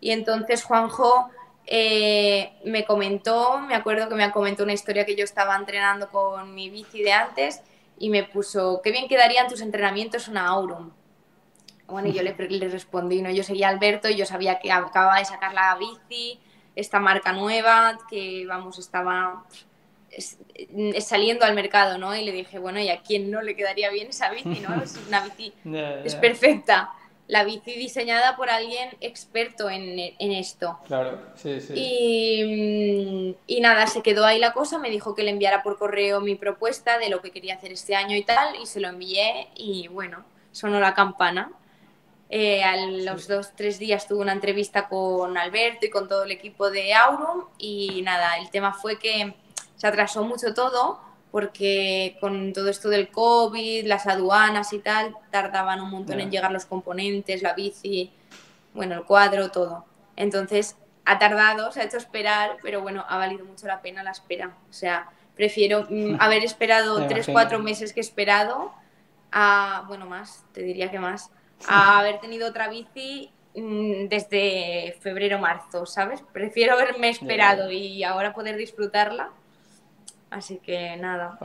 Y 0.00 0.12
entonces 0.12 0.62
Juanjo 0.64 1.30
eh, 1.66 2.52
me 2.64 2.84
comentó, 2.84 3.58
me 3.58 3.74
acuerdo 3.74 4.08
que 4.08 4.14
me 4.14 4.30
comentó 4.32 4.64
una 4.64 4.74
historia 4.74 5.04
que 5.04 5.16
yo 5.16 5.24
estaba 5.24 5.56
entrenando 5.56 6.10
con 6.10 6.54
mi 6.54 6.70
bici 6.70 7.02
de 7.02 7.12
antes 7.12 7.62
y 7.98 8.10
me 8.10 8.24
puso, 8.24 8.80
qué 8.82 8.90
bien 8.90 9.08
quedarían 9.08 9.48
tus 9.48 9.60
entrenamientos 9.60 10.28
una 10.28 10.46
Aurum. 10.46 10.90
Bueno, 11.86 12.08
y 12.08 12.12
yo 12.12 12.22
le, 12.22 12.34
le 12.34 12.68
respondí, 12.68 13.20
¿no? 13.22 13.30
Yo 13.30 13.42
seguía 13.42 13.68
Alberto 13.68 14.08
y 14.08 14.16
yo 14.16 14.24
sabía 14.24 14.58
que 14.58 14.72
acababa 14.72 15.18
de 15.18 15.24
sacar 15.24 15.52
la 15.52 15.76
bici, 15.76 16.40
esta 16.74 16.98
marca 16.98 17.32
nueva, 17.32 17.98
que 18.08 18.46
vamos, 18.46 18.78
estaba 18.78 19.44
saliendo 21.00 21.44
al 21.44 21.54
mercado, 21.54 21.98
¿no? 21.98 22.14
Y 22.14 22.24
le 22.24 22.32
dije, 22.32 22.58
bueno, 22.58 22.80
¿y 22.80 22.88
a 22.88 23.02
quién 23.02 23.30
no 23.30 23.42
le 23.42 23.56
quedaría 23.56 23.90
bien 23.90 24.08
esa 24.08 24.30
bici, 24.30 24.60
no? 24.60 24.74
Es 24.82 24.96
una 25.08 25.24
bici, 25.24 25.52
es 26.04 26.14
perfecta. 26.14 26.92
La 27.26 27.44
bici 27.44 27.72
diseñada 27.74 28.36
por 28.36 28.50
alguien 28.50 28.90
experto 29.00 29.70
en, 29.70 29.98
en 29.98 30.32
esto. 30.32 30.78
Claro, 30.86 31.18
sí, 31.36 31.60
sí. 31.60 31.72
Y, 31.74 33.36
y, 33.46 33.60
nada, 33.60 33.86
se 33.86 34.02
quedó 34.02 34.26
ahí 34.26 34.38
la 34.38 34.52
cosa, 34.52 34.78
me 34.78 34.90
dijo 34.90 35.14
que 35.14 35.22
le 35.22 35.30
enviara 35.30 35.62
por 35.62 35.78
correo 35.78 36.20
mi 36.20 36.34
propuesta 36.34 36.98
de 36.98 37.08
lo 37.08 37.22
que 37.22 37.30
quería 37.30 37.54
hacer 37.54 37.72
este 37.72 37.96
año 37.96 38.14
y 38.16 38.24
tal, 38.24 38.56
y 38.56 38.66
se 38.66 38.80
lo 38.80 38.88
envié 38.88 39.48
y 39.54 39.88
bueno, 39.88 40.24
sonó 40.52 40.80
la 40.80 40.92
campana. 40.92 41.50
Eh, 42.30 42.64
a 42.64 42.76
los 42.76 43.28
dos, 43.28 43.52
tres 43.54 43.78
días 43.78 44.08
tuve 44.08 44.20
una 44.20 44.32
entrevista 44.32 44.88
con 44.88 45.38
Alberto 45.38 45.86
y 45.86 45.90
con 45.90 46.08
todo 46.08 46.24
el 46.24 46.30
equipo 46.30 46.70
de 46.70 46.92
Aurum 46.94 47.44
y 47.58 48.02
nada, 48.02 48.38
el 48.38 48.50
tema 48.50 48.72
fue 48.72 48.98
que 48.98 49.34
se 49.76 49.86
atrasó 49.86 50.24
mucho 50.24 50.52
todo 50.52 51.00
porque 51.34 52.16
con 52.20 52.52
todo 52.52 52.68
esto 52.68 52.88
del 52.88 53.08
COVID, 53.08 53.86
las 53.86 54.06
aduanas 54.06 54.72
y 54.72 54.78
tal, 54.78 55.16
tardaban 55.32 55.80
un 55.80 55.90
montón 55.90 56.20
en 56.20 56.30
llegar 56.30 56.52
los 56.52 56.64
componentes, 56.64 57.42
la 57.42 57.54
bici, 57.54 58.12
bueno, 58.72 58.94
el 58.94 59.02
cuadro, 59.02 59.50
todo. 59.50 59.84
Entonces, 60.14 60.76
ha 61.04 61.18
tardado, 61.18 61.72
se 61.72 61.80
ha 61.80 61.84
hecho 61.86 61.96
esperar, 61.96 62.58
pero 62.62 62.82
bueno, 62.82 63.04
ha 63.08 63.16
valido 63.16 63.44
mucho 63.44 63.66
la 63.66 63.82
pena 63.82 64.04
la 64.04 64.12
espera. 64.12 64.56
O 64.70 64.72
sea, 64.72 65.08
prefiero 65.34 65.88
mm, 65.90 66.14
haber 66.20 66.44
esperado 66.44 67.04
tres, 67.08 67.26
cuatro 67.26 67.58
meses 67.58 67.92
que 67.92 67.98
he 67.98 68.04
esperado 68.04 68.72
a, 69.32 69.86
bueno, 69.88 70.06
más, 70.06 70.44
te 70.52 70.62
diría 70.62 70.88
que 70.92 71.00
más, 71.00 71.32
a 71.66 71.98
haber 71.98 72.20
tenido 72.20 72.46
otra 72.46 72.68
bici 72.68 73.32
mm, 73.56 74.06
desde 74.06 74.96
febrero, 75.00 75.40
marzo, 75.40 75.84
¿sabes? 75.84 76.22
Prefiero 76.32 76.74
haberme 76.74 77.08
esperado 77.08 77.72
y 77.72 78.04
ahora 78.04 78.32
poder 78.32 78.56
disfrutarla 78.56 79.32
Así 80.34 80.58
que 80.58 80.96
nada. 80.96 81.38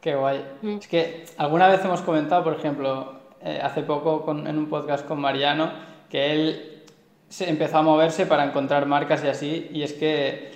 qué 0.00 0.14
guay. 0.16 0.44
Mm. 0.62 0.78
Es 0.78 0.88
que 0.88 1.24
alguna 1.38 1.68
vez 1.68 1.84
hemos 1.84 2.02
comentado, 2.02 2.42
por 2.42 2.54
ejemplo, 2.54 3.20
eh, 3.40 3.60
hace 3.62 3.82
poco 3.82 4.24
en 4.28 4.58
un 4.58 4.68
podcast 4.68 5.06
con 5.06 5.20
Mariano, 5.20 5.70
que 6.10 6.32
él 6.32 6.82
se 7.28 7.48
empezó 7.48 7.78
a 7.78 7.82
moverse 7.82 8.26
para 8.26 8.44
encontrar 8.44 8.86
marcas 8.86 9.22
y 9.24 9.28
así, 9.28 9.70
y 9.72 9.82
es 9.82 9.92
que, 9.92 10.50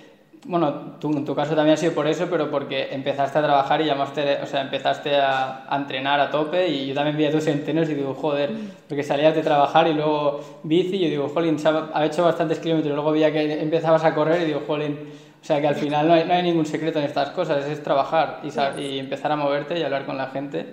bueno, 0.45 0.97
tú, 0.99 1.11
en 1.11 1.23
tu 1.23 1.33
caso 1.33 1.55
también 1.55 1.75
ha 1.75 1.77
sido 1.77 1.93
por 1.93 2.07
eso, 2.07 2.27
pero 2.29 2.51
porque 2.51 2.93
empezaste 2.93 3.39
a 3.39 3.43
trabajar 3.43 3.79
y 3.81 3.85
llamaste, 3.85 4.41
o 4.41 4.45
sea, 4.45 4.61
empezaste 4.61 5.15
a, 5.15 5.65
entrenar 5.71 6.19
a 6.19 6.29
tope, 6.29 6.67
y 6.67 6.87
yo 6.87 6.93
también 6.93 7.15
vi 7.15 7.25
a 7.25 7.31
tus 7.31 7.47
entrenos 7.47 7.89
y 7.89 7.93
digo, 7.93 8.13
joder, 8.13 8.51
mm. 8.51 8.71
porque 8.89 9.03
salías 9.03 9.33
de 9.33 9.43
trabajar 9.43 9.87
y 9.87 9.93
luego 9.93 10.41
bici, 10.63 10.97
y 10.97 11.03
yo 11.03 11.09
digo, 11.09 11.29
jolín, 11.29 11.57
ha 11.93 12.05
hecho 12.05 12.25
bastantes 12.25 12.59
kilómetros, 12.59 12.93
luego 12.95 13.11
veía 13.11 13.31
que 13.31 13.61
empezabas 13.61 14.03
a 14.03 14.13
correr 14.13 14.41
y 14.41 14.45
digo, 14.45 14.63
jolín, 14.67 14.97
o 15.41 15.43
sea 15.43 15.59
que 15.59 15.67
al 15.67 15.75
final 15.75 16.07
no 16.07 16.13
hay, 16.13 16.25
no 16.25 16.33
hay 16.33 16.43
ningún 16.43 16.65
secreto 16.65 16.99
en 16.99 17.05
estas 17.05 17.31
cosas, 17.31 17.65
es 17.65 17.81
trabajar 17.81 18.41
y, 18.43 18.81
y, 18.81 18.99
empezar 18.99 19.31
a 19.31 19.35
moverte 19.35 19.77
y 19.79 19.83
hablar 19.83 20.05
con 20.05 20.17
la 20.17 20.27
gente. 20.27 20.67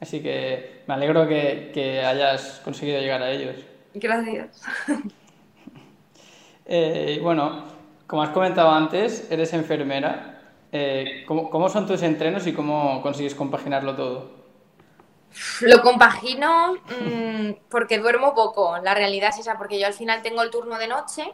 Así 0.00 0.22
que 0.22 0.82
me 0.86 0.94
alegro 0.94 1.26
que, 1.26 1.70
que 1.74 2.04
hayas 2.04 2.60
conseguido 2.64 3.00
llegar 3.00 3.22
a 3.22 3.30
ellos. 3.30 3.56
Gracias. 3.94 4.62
Eh, 6.66 7.18
bueno, 7.22 7.62
como 8.06 8.22
has 8.22 8.30
comentado 8.30 8.70
antes, 8.70 9.30
eres 9.30 9.52
enfermera. 9.52 10.40
Eh, 10.72 11.22
¿cómo, 11.26 11.50
¿Cómo 11.50 11.68
son 11.68 11.86
tus 11.86 12.02
entrenos 12.02 12.46
y 12.46 12.54
cómo 12.54 13.02
consigues 13.02 13.34
compaginarlo 13.34 13.94
todo? 13.94 14.30
Lo 15.60 15.82
compagino 15.82 16.74
mmm, 16.74 17.50
porque 17.68 17.98
duermo 17.98 18.34
poco, 18.34 18.78
la 18.78 18.94
realidad 18.94 19.30
es 19.30 19.40
esa, 19.40 19.58
porque 19.58 19.78
yo 19.78 19.86
al 19.86 19.92
final 19.92 20.22
tengo 20.22 20.42
el 20.42 20.50
turno 20.50 20.78
de 20.78 20.88
noche 20.88 21.30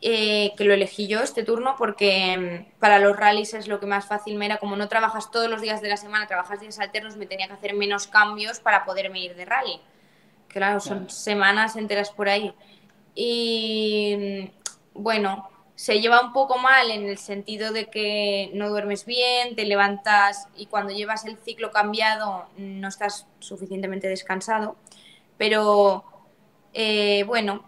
eh, 0.00 0.52
que 0.56 0.64
lo 0.64 0.74
elegí 0.74 1.08
yo 1.08 1.20
este 1.20 1.42
turno 1.42 1.74
porque 1.76 2.66
mm, 2.68 2.78
para 2.78 2.98
los 2.98 3.16
rallies 3.16 3.54
es 3.54 3.66
lo 3.66 3.80
que 3.80 3.86
más 3.86 4.06
fácil 4.06 4.36
me 4.36 4.46
era, 4.46 4.58
como 4.58 4.76
no 4.76 4.88
trabajas 4.88 5.30
todos 5.30 5.48
los 5.48 5.60
días 5.60 5.80
de 5.80 5.88
la 5.88 5.96
semana, 5.96 6.26
trabajas 6.26 6.60
días 6.60 6.78
alternos, 6.78 7.16
me 7.16 7.26
tenía 7.26 7.48
que 7.48 7.54
hacer 7.54 7.74
menos 7.74 8.06
cambios 8.06 8.60
para 8.60 8.84
poderme 8.84 9.20
ir 9.20 9.34
de 9.34 9.44
rally. 9.44 9.80
Claro, 10.48 10.80
son 10.80 11.10
semanas 11.10 11.76
enteras 11.76 12.10
por 12.10 12.28
ahí. 12.28 12.54
Y 13.14 14.48
mm, 14.94 15.02
bueno, 15.02 15.48
se 15.74 16.00
lleva 16.00 16.20
un 16.20 16.32
poco 16.32 16.58
mal 16.58 16.90
en 16.90 17.08
el 17.08 17.18
sentido 17.18 17.72
de 17.72 17.86
que 17.86 18.50
no 18.54 18.68
duermes 18.68 19.04
bien, 19.04 19.54
te 19.54 19.64
levantas 19.64 20.48
y 20.56 20.66
cuando 20.66 20.92
llevas 20.92 21.24
el 21.24 21.36
ciclo 21.38 21.70
cambiado 21.70 22.48
no 22.56 22.88
estás 22.88 23.26
suficientemente 23.38 24.08
descansado. 24.08 24.76
Pero 25.36 26.04
eh, 26.72 27.22
bueno, 27.28 27.62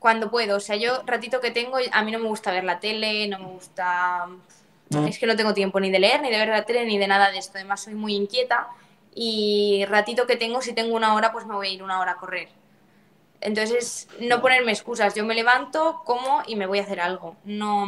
cuando 0.00 0.30
puedo. 0.30 0.56
O 0.56 0.60
sea, 0.60 0.74
yo 0.74 1.02
ratito 1.06 1.40
que 1.40 1.52
tengo, 1.52 1.76
a 1.92 2.02
mí 2.02 2.10
no 2.10 2.18
me 2.18 2.26
gusta 2.26 2.50
ver 2.50 2.64
la 2.64 2.80
tele, 2.80 3.28
no 3.28 3.38
me 3.38 3.46
gusta... 3.46 4.26
Es 5.06 5.20
que 5.20 5.26
no 5.26 5.36
tengo 5.36 5.54
tiempo 5.54 5.78
ni 5.78 5.88
de 5.88 6.00
leer, 6.00 6.20
ni 6.20 6.30
de 6.30 6.36
ver 6.36 6.48
la 6.48 6.64
tele, 6.64 6.84
ni 6.84 6.98
de 6.98 7.06
nada 7.06 7.30
de 7.30 7.38
esto. 7.38 7.52
Además, 7.58 7.80
soy 7.84 7.94
muy 7.94 8.16
inquieta 8.16 8.66
y 9.14 9.84
ratito 9.88 10.26
que 10.26 10.34
tengo, 10.34 10.60
si 10.62 10.72
tengo 10.72 10.96
una 10.96 11.14
hora, 11.14 11.30
pues 11.30 11.46
me 11.46 11.54
voy 11.54 11.68
a 11.68 11.70
ir 11.70 11.84
una 11.84 12.00
hora 12.00 12.12
a 12.12 12.16
correr. 12.16 12.48
Entonces, 13.40 14.08
no 14.18 14.40
ponerme 14.40 14.72
excusas. 14.72 15.14
Yo 15.14 15.24
me 15.24 15.36
levanto, 15.36 16.02
como 16.04 16.42
y 16.44 16.56
me 16.56 16.66
voy 16.66 16.80
a 16.80 16.82
hacer 16.82 17.00
algo. 17.00 17.36
No 17.44 17.86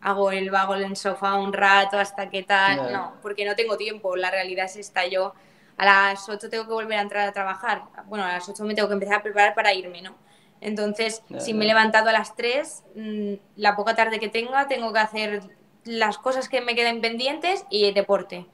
hago 0.00 0.32
el 0.32 0.50
vago 0.50 0.74
en 0.74 0.82
el 0.82 0.96
sofá 0.96 1.34
un 1.34 1.52
rato 1.52 1.96
hasta 1.98 2.28
que 2.28 2.42
tal. 2.42 2.92
No, 2.92 3.14
porque 3.22 3.44
no 3.44 3.54
tengo 3.54 3.76
tiempo. 3.76 4.16
La 4.16 4.30
realidad 4.30 4.66
es 4.66 4.76
esta. 4.76 5.06
Yo 5.06 5.34
a 5.76 5.84
las 5.84 6.28
8 6.28 6.50
tengo 6.50 6.66
que 6.66 6.72
volver 6.72 6.98
a 6.98 7.02
entrar 7.02 7.28
a 7.28 7.32
trabajar. 7.32 7.84
Bueno, 8.06 8.24
a 8.24 8.32
las 8.32 8.48
8 8.48 8.64
me 8.64 8.74
tengo 8.74 8.88
que 8.88 8.94
empezar 8.94 9.20
a 9.20 9.22
preparar 9.22 9.54
para 9.54 9.72
irme, 9.72 10.02
¿no? 10.02 10.16
Entonces, 10.62 11.22
si 11.38 11.54
me 11.54 11.64
he 11.64 11.68
levantado 11.68 12.08
a 12.08 12.12
las 12.12 12.36
3, 12.36 12.84
mm, 12.94 13.32
la 13.56 13.74
poca 13.74 13.96
tarde 13.96 14.20
que 14.20 14.28
tenga, 14.28 14.68
tengo 14.68 14.92
que 14.92 15.00
hacer 15.00 15.42
las 15.84 16.18
cosas 16.18 16.48
que 16.48 16.60
me 16.60 16.76
queden 16.76 17.00
pendientes 17.00 17.66
y 17.68 17.92
deporte. 17.92 18.46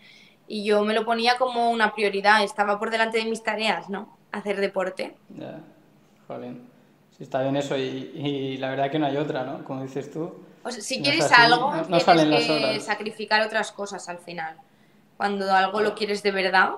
Y 0.46 0.64
yo 0.64 0.82
me 0.84 0.94
lo 0.94 1.04
ponía 1.04 1.36
como 1.36 1.70
una 1.70 1.94
prioridad, 1.94 2.42
estaba 2.42 2.78
por 2.78 2.90
delante 2.90 3.18
de 3.18 3.26
mis 3.26 3.42
tareas, 3.42 3.90
¿no? 3.90 4.16
Hacer 4.32 4.58
deporte. 4.58 5.16
Ya, 5.36 5.60
jolín. 6.26 6.66
Sí, 7.14 7.24
está 7.24 7.42
bien 7.42 7.56
eso 7.56 7.76
y, 7.76 8.56
la 8.56 8.70
verdad 8.70 8.90
que 8.90 8.98
no 8.98 9.06
hay 9.06 9.18
otra, 9.18 9.44
¿no? 9.44 9.62
Como 9.64 9.82
dices 9.82 10.10
tú. 10.10 10.34
O 10.62 10.70
sea, 10.70 10.82
si 10.82 11.02
quieres 11.02 11.30
algo, 11.30 11.74
no, 11.74 11.98
tienes 11.98 12.46
que 12.46 12.80
sacrificar 12.80 13.42
otras 13.42 13.70
cosas 13.70 14.08
al 14.08 14.18
final. 14.18 14.56
Cuando 15.18 15.52
algo 15.52 15.82
lo 15.82 15.94
quieres 15.94 16.22
de 16.22 16.30
verdad, 16.30 16.70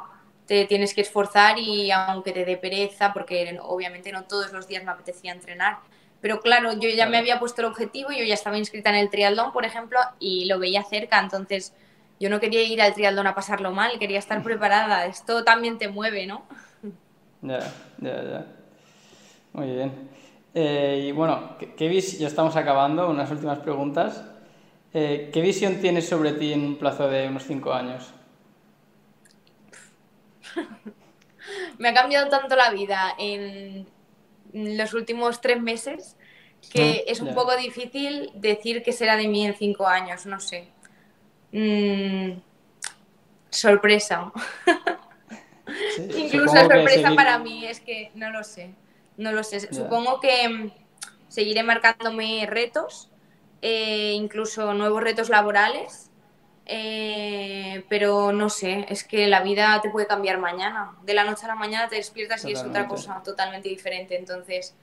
te 0.50 0.64
tienes 0.64 0.94
que 0.94 1.02
esforzar 1.02 1.60
y 1.60 1.92
aunque 1.92 2.32
te 2.32 2.44
dé 2.44 2.56
pereza, 2.56 3.12
porque 3.12 3.56
obviamente 3.62 4.10
no 4.10 4.24
todos 4.24 4.52
los 4.52 4.66
días 4.66 4.82
me 4.82 4.90
apetecía 4.90 5.30
entrenar, 5.30 5.78
pero 6.20 6.40
claro, 6.40 6.72
yo 6.72 6.88
ya 6.88 7.06
me 7.06 7.18
había 7.18 7.38
puesto 7.38 7.60
el 7.60 7.68
objetivo, 7.68 8.10
yo 8.10 8.24
ya 8.24 8.34
estaba 8.34 8.58
inscrita 8.58 8.90
en 8.90 8.96
el 8.96 9.10
triatlón, 9.10 9.52
por 9.52 9.64
ejemplo, 9.64 10.00
y 10.18 10.46
lo 10.46 10.58
veía 10.58 10.82
cerca, 10.82 11.20
entonces 11.20 11.72
yo 12.18 12.28
no 12.30 12.40
quería 12.40 12.64
ir 12.64 12.82
al 12.82 12.94
triatlón 12.94 13.28
a 13.28 13.34
pasarlo 13.36 13.70
mal, 13.70 13.96
quería 14.00 14.18
estar 14.18 14.42
preparada. 14.48 15.06
Esto 15.06 15.44
también 15.44 15.78
te 15.78 15.86
mueve, 15.86 16.26
¿no? 16.26 16.42
Ya, 17.42 17.60
ya, 17.98 18.24
ya. 18.24 18.46
Muy 19.52 19.70
bien. 19.70 20.10
Eh, 20.52 21.04
y 21.06 21.12
bueno, 21.12 21.58
¿qué, 21.76 22.00
ya 22.00 22.26
estamos 22.26 22.56
acabando, 22.56 23.08
unas 23.08 23.30
últimas 23.30 23.60
preguntas. 23.60 24.24
Eh, 24.92 25.30
¿Qué 25.32 25.42
visión 25.42 25.76
tienes 25.76 26.08
sobre 26.08 26.32
ti 26.32 26.52
en 26.52 26.64
un 26.64 26.76
plazo 26.76 27.08
de 27.08 27.28
unos 27.28 27.44
cinco 27.44 27.72
años? 27.72 28.14
Me 31.78 31.88
ha 31.88 31.94
cambiado 31.94 32.28
tanto 32.28 32.56
la 32.56 32.70
vida 32.70 33.14
en 33.18 33.86
los 34.52 34.94
últimos 34.94 35.40
tres 35.40 35.60
meses 35.60 36.16
que 36.72 37.04
es 37.06 37.20
un 37.20 37.34
poco 37.34 37.56
difícil 37.56 38.30
decir 38.34 38.82
qué 38.82 38.92
será 38.92 39.16
de 39.16 39.28
mí 39.28 39.46
en 39.46 39.54
cinco 39.54 39.86
años, 39.86 40.26
no 40.26 40.40
sé. 40.40 40.68
Mm, 41.52 42.32
sorpresa. 43.48 44.30
Incluso 46.16 46.56
sorpresa 46.56 47.14
para 47.14 47.38
mí, 47.38 47.64
es 47.66 47.80
que 47.80 48.10
no 48.14 48.30
lo 48.30 48.44
sé. 48.44 48.74
No 49.16 49.32
lo 49.32 49.42
sé. 49.42 49.72
Supongo 49.72 50.20
que 50.20 50.48
mm, 50.48 50.70
seguiré 51.28 51.62
marcándome 51.62 52.46
retos, 52.46 53.10
eh, 53.62 54.12
incluso 54.14 54.74
nuevos 54.74 55.02
retos 55.02 55.28
laborales 55.28 56.10
eh, 56.66 57.10
pero 57.90 58.31
no 58.33 58.48
sé, 58.50 58.87
es 58.88 59.03
que 59.03 59.26
la 59.26 59.42
vida 59.42 59.81
te 59.83 59.90
puede 59.90 60.07
cambiar 60.07 60.38
mañana. 60.38 60.92
De 61.03 61.12
la 61.12 61.24
noche 61.24 61.46
a 61.46 61.48
la 61.48 61.57
mañana 61.57 61.88
te 61.88 61.96
despiertas 61.96 62.44
y 62.44 62.53
es 62.53 62.62
otra 62.62 62.87
cosa 62.87 63.20
totalmente 63.24 63.68
diferente. 63.68 64.16
Entonces, 64.16 64.76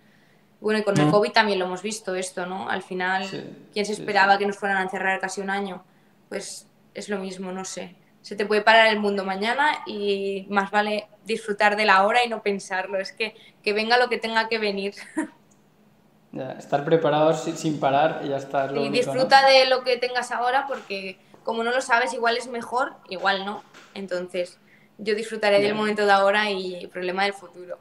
bueno, 0.59 0.81
y 0.81 0.83
con 0.83 0.99
el 0.99 1.05
mm. 1.05 1.11
COVID 1.11 1.31
también 1.31 1.57
lo 1.57 1.67
hemos 1.67 1.81
visto 1.81 2.15
esto, 2.15 2.45
¿no? 2.45 2.69
Al 2.69 2.83
final, 2.83 3.25
¿quién 3.71 3.85
se 3.85 3.93
esperaba 3.93 4.37
que 4.37 4.45
nos 4.45 4.57
fueran 4.57 4.79
a 4.79 4.81
encerrar 4.81 5.21
casi 5.21 5.39
un 5.39 5.49
año? 5.49 5.85
Pues 6.27 6.67
es 6.93 7.07
lo 7.07 7.17
mismo, 7.17 7.53
no 7.53 7.63
sé. 7.63 7.95
Se 8.21 8.35
te 8.35 8.45
puede 8.45 8.61
parar 8.61 8.87
el 8.87 8.99
mundo 8.99 9.23
mañana 9.23 9.83
y 9.85 10.45
más 10.49 10.69
vale 10.69 11.07
disfrutar 11.23 11.77
de 11.77 11.85
la 11.85 12.05
hora 12.05 12.25
y 12.25 12.27
no 12.27 12.41
pensarlo. 12.43 12.99
Es 12.99 13.13
que 13.13 13.35
que 13.63 13.71
venga 13.71 13.97
lo 13.97 14.09
que 14.09 14.17
tenga 14.17 14.49
que 14.49 14.59
venir. 14.59 14.95
estar 16.59 16.83
preparados 16.83 17.43
sin, 17.55 17.79
parar 17.79 18.19
y 18.25 18.29
ya 18.29 18.35
está. 18.35 18.69
y 18.75 18.89
disfruta 18.89 19.47
de 19.47 19.65
lo 19.67 19.85
que 19.85 19.95
tengas 19.95 20.33
ahora 20.33 20.65
porque 20.67 21.17
como 21.47 21.63
no 21.63 21.71
lo 21.71 21.79
sabes, 21.79 22.13
igual 22.13 22.35
es 22.35 22.47
mejor, 22.47 22.91
igual 23.07 23.45
no. 23.45 23.63
Entonces, 23.93 24.59
yo 24.97 25.15
disfrutaré 25.15 25.61
del 25.61 25.75
momento 25.75 26.05
de 26.05 26.11
ahora 26.11 26.51
y 26.51 26.75
el 26.75 26.89
problema 26.89 27.23
del 27.23 27.31
futuro. 27.31 27.77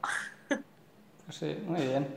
Pues 0.47 1.35
sí, 1.37 1.57
muy 1.65 1.81
bien. 1.81 2.07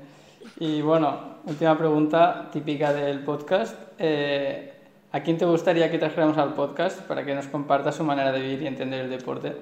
Y 0.61 0.81
bueno, 0.81 1.39
última 1.45 1.77
pregunta 1.77 2.49
típica 2.53 2.93
del 2.93 3.25
podcast. 3.25 3.75
Eh, 3.99 4.73
¿A 5.11 5.21
quién 5.25 5.39
te 5.39 5.45
gustaría 5.45 5.91
que 5.91 5.99
trajéramos 5.99 6.39
al 6.39 6.55
podcast 6.55 7.01
para 7.01 7.25
que 7.25 7.35
nos 7.35 7.49
comparta 7.49 7.91
su 7.91 8.05
manera 8.05 8.31
de 8.31 8.39
vivir 8.39 8.63
y 8.63 8.67
entender 8.69 9.01
el 9.01 9.11
deporte? 9.11 9.57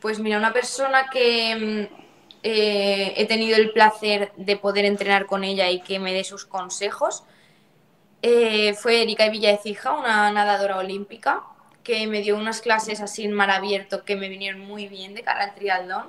Pues 0.00 0.18
mira, 0.18 0.36
una 0.36 0.52
persona 0.52 1.06
que 1.12 1.88
mm, 1.88 1.94
eh, 2.42 3.14
he 3.16 3.26
tenido 3.26 3.56
el 3.56 3.70
placer 3.70 4.32
de 4.36 4.56
poder 4.56 4.84
entrenar 4.84 5.26
con 5.26 5.44
ella 5.44 5.70
y 5.70 5.80
que 5.80 6.00
me 6.00 6.12
dé 6.12 6.24
sus 6.24 6.44
consejos 6.44 7.22
eh, 8.26 8.72
fue 8.72 9.02
Erika 9.02 9.28
Villaecija, 9.28 9.92
una 9.92 10.32
nadadora 10.32 10.78
olímpica, 10.78 11.42
que 11.82 12.06
me 12.06 12.22
dio 12.22 12.38
unas 12.38 12.62
clases 12.62 13.02
así 13.02 13.22
en 13.22 13.34
mar 13.34 13.50
abierto 13.50 14.02
que 14.06 14.16
me 14.16 14.30
vinieron 14.30 14.62
muy 14.62 14.88
bien 14.88 15.14
de 15.14 15.20
cara 15.20 15.44
al 15.44 15.54
triatlón. 15.54 16.06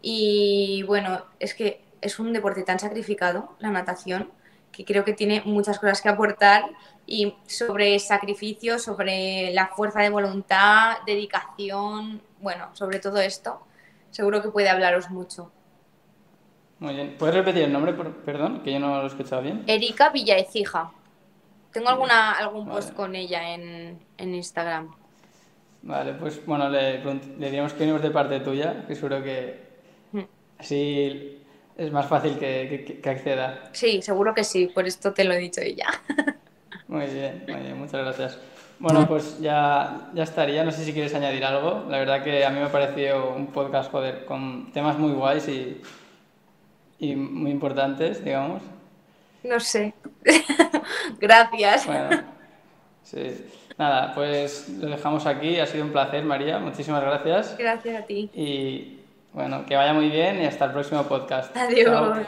Y 0.00 0.84
bueno, 0.86 1.26
es 1.38 1.52
que 1.52 1.82
es 2.00 2.18
un 2.18 2.32
deporte 2.32 2.62
tan 2.62 2.78
sacrificado, 2.78 3.56
la 3.58 3.68
natación, 3.68 4.30
que 4.72 4.86
creo 4.86 5.04
que 5.04 5.12
tiene 5.12 5.42
muchas 5.44 5.78
cosas 5.78 6.00
que 6.00 6.08
aportar 6.08 6.64
y 7.06 7.34
sobre 7.46 7.98
sacrificio, 7.98 8.78
sobre 8.78 9.52
la 9.52 9.66
fuerza 9.66 10.00
de 10.00 10.08
voluntad, 10.08 10.96
dedicación, 11.04 12.22
bueno, 12.40 12.70
sobre 12.72 13.00
todo 13.00 13.18
esto, 13.20 13.60
seguro 14.08 14.40
que 14.40 14.48
puede 14.48 14.70
hablaros 14.70 15.10
mucho. 15.10 15.52
Muy 16.78 16.94
bien. 16.94 17.16
¿Puedes 17.18 17.34
repetir 17.34 17.64
el 17.64 17.72
nombre, 17.74 17.92
perdón, 17.92 18.62
que 18.62 18.72
yo 18.72 18.80
no 18.80 18.96
lo 18.96 19.02
he 19.02 19.08
escuchado 19.08 19.42
bien? 19.42 19.62
Erika 19.66 20.08
Villaecija. 20.08 20.92
Tengo 21.72 21.88
alguna, 21.88 22.32
algún 22.32 22.66
post 22.68 22.92
con 22.94 23.14
ella 23.14 23.54
en, 23.54 23.98
en, 24.18 24.34
Instagram. 24.34 24.90
Vale, 25.82 26.14
pues 26.14 26.44
bueno, 26.44 26.68
le, 26.68 27.02
le 27.02 27.46
diríamos 27.46 27.72
que 27.72 27.80
venimos 27.80 28.02
de 28.02 28.10
parte 28.10 28.40
tuya, 28.40 28.84
que 28.86 28.94
seguro 28.94 29.22
que 29.22 29.60
hmm. 30.12 30.24
así 30.58 31.40
es 31.76 31.92
más 31.92 32.06
fácil 32.06 32.38
que, 32.38 33.00
que, 33.02 33.10
acceda. 33.10 33.70
Sí, 33.72 34.02
seguro 34.02 34.34
que 34.34 34.44
sí, 34.44 34.66
por 34.66 34.86
esto 34.86 35.14
te 35.14 35.24
lo 35.24 35.32
he 35.32 35.38
dicho 35.38 35.60
ella. 35.60 35.86
Muy 36.88 37.06
bien, 37.06 37.44
muy 37.46 37.60
bien, 37.60 37.78
muchas 37.78 38.00
gracias. 38.02 38.38
Bueno, 38.80 39.06
pues 39.06 39.38
ya, 39.38 40.10
ya 40.12 40.24
estaría, 40.24 40.64
no 40.64 40.72
sé 40.72 40.84
si 40.84 40.92
quieres 40.92 41.14
añadir 41.14 41.44
algo. 41.44 41.84
La 41.88 41.98
verdad 41.98 42.24
que 42.24 42.44
a 42.44 42.50
mí 42.50 42.58
me 42.58 42.64
ha 42.64 42.72
parecido 42.72 43.32
un 43.32 43.46
podcast, 43.46 43.92
joder, 43.92 44.24
con 44.24 44.72
temas 44.72 44.98
muy 44.98 45.12
guays 45.12 45.46
y, 45.46 45.80
y 46.98 47.14
muy 47.14 47.52
importantes, 47.52 48.24
digamos. 48.24 48.60
No 49.42 49.60
sé. 49.60 49.94
Gracias. 51.20 51.86
Bueno, 51.86 52.22
sí. 53.02 53.46
Nada, 53.78 54.12
pues 54.14 54.68
lo 54.68 54.88
dejamos 54.88 55.24
aquí. 55.26 55.58
Ha 55.58 55.66
sido 55.66 55.84
un 55.84 55.90
placer, 55.90 56.22
María. 56.22 56.58
Muchísimas 56.58 57.02
gracias. 57.02 57.56
Gracias 57.56 58.02
a 58.02 58.04
ti. 58.04 58.28
Y 58.34 58.98
bueno, 59.32 59.64
que 59.64 59.74
vaya 59.74 59.94
muy 59.94 60.10
bien 60.10 60.42
y 60.42 60.44
hasta 60.44 60.66
el 60.66 60.72
próximo 60.72 61.04
podcast. 61.04 61.56
Adiós. 61.56 62.18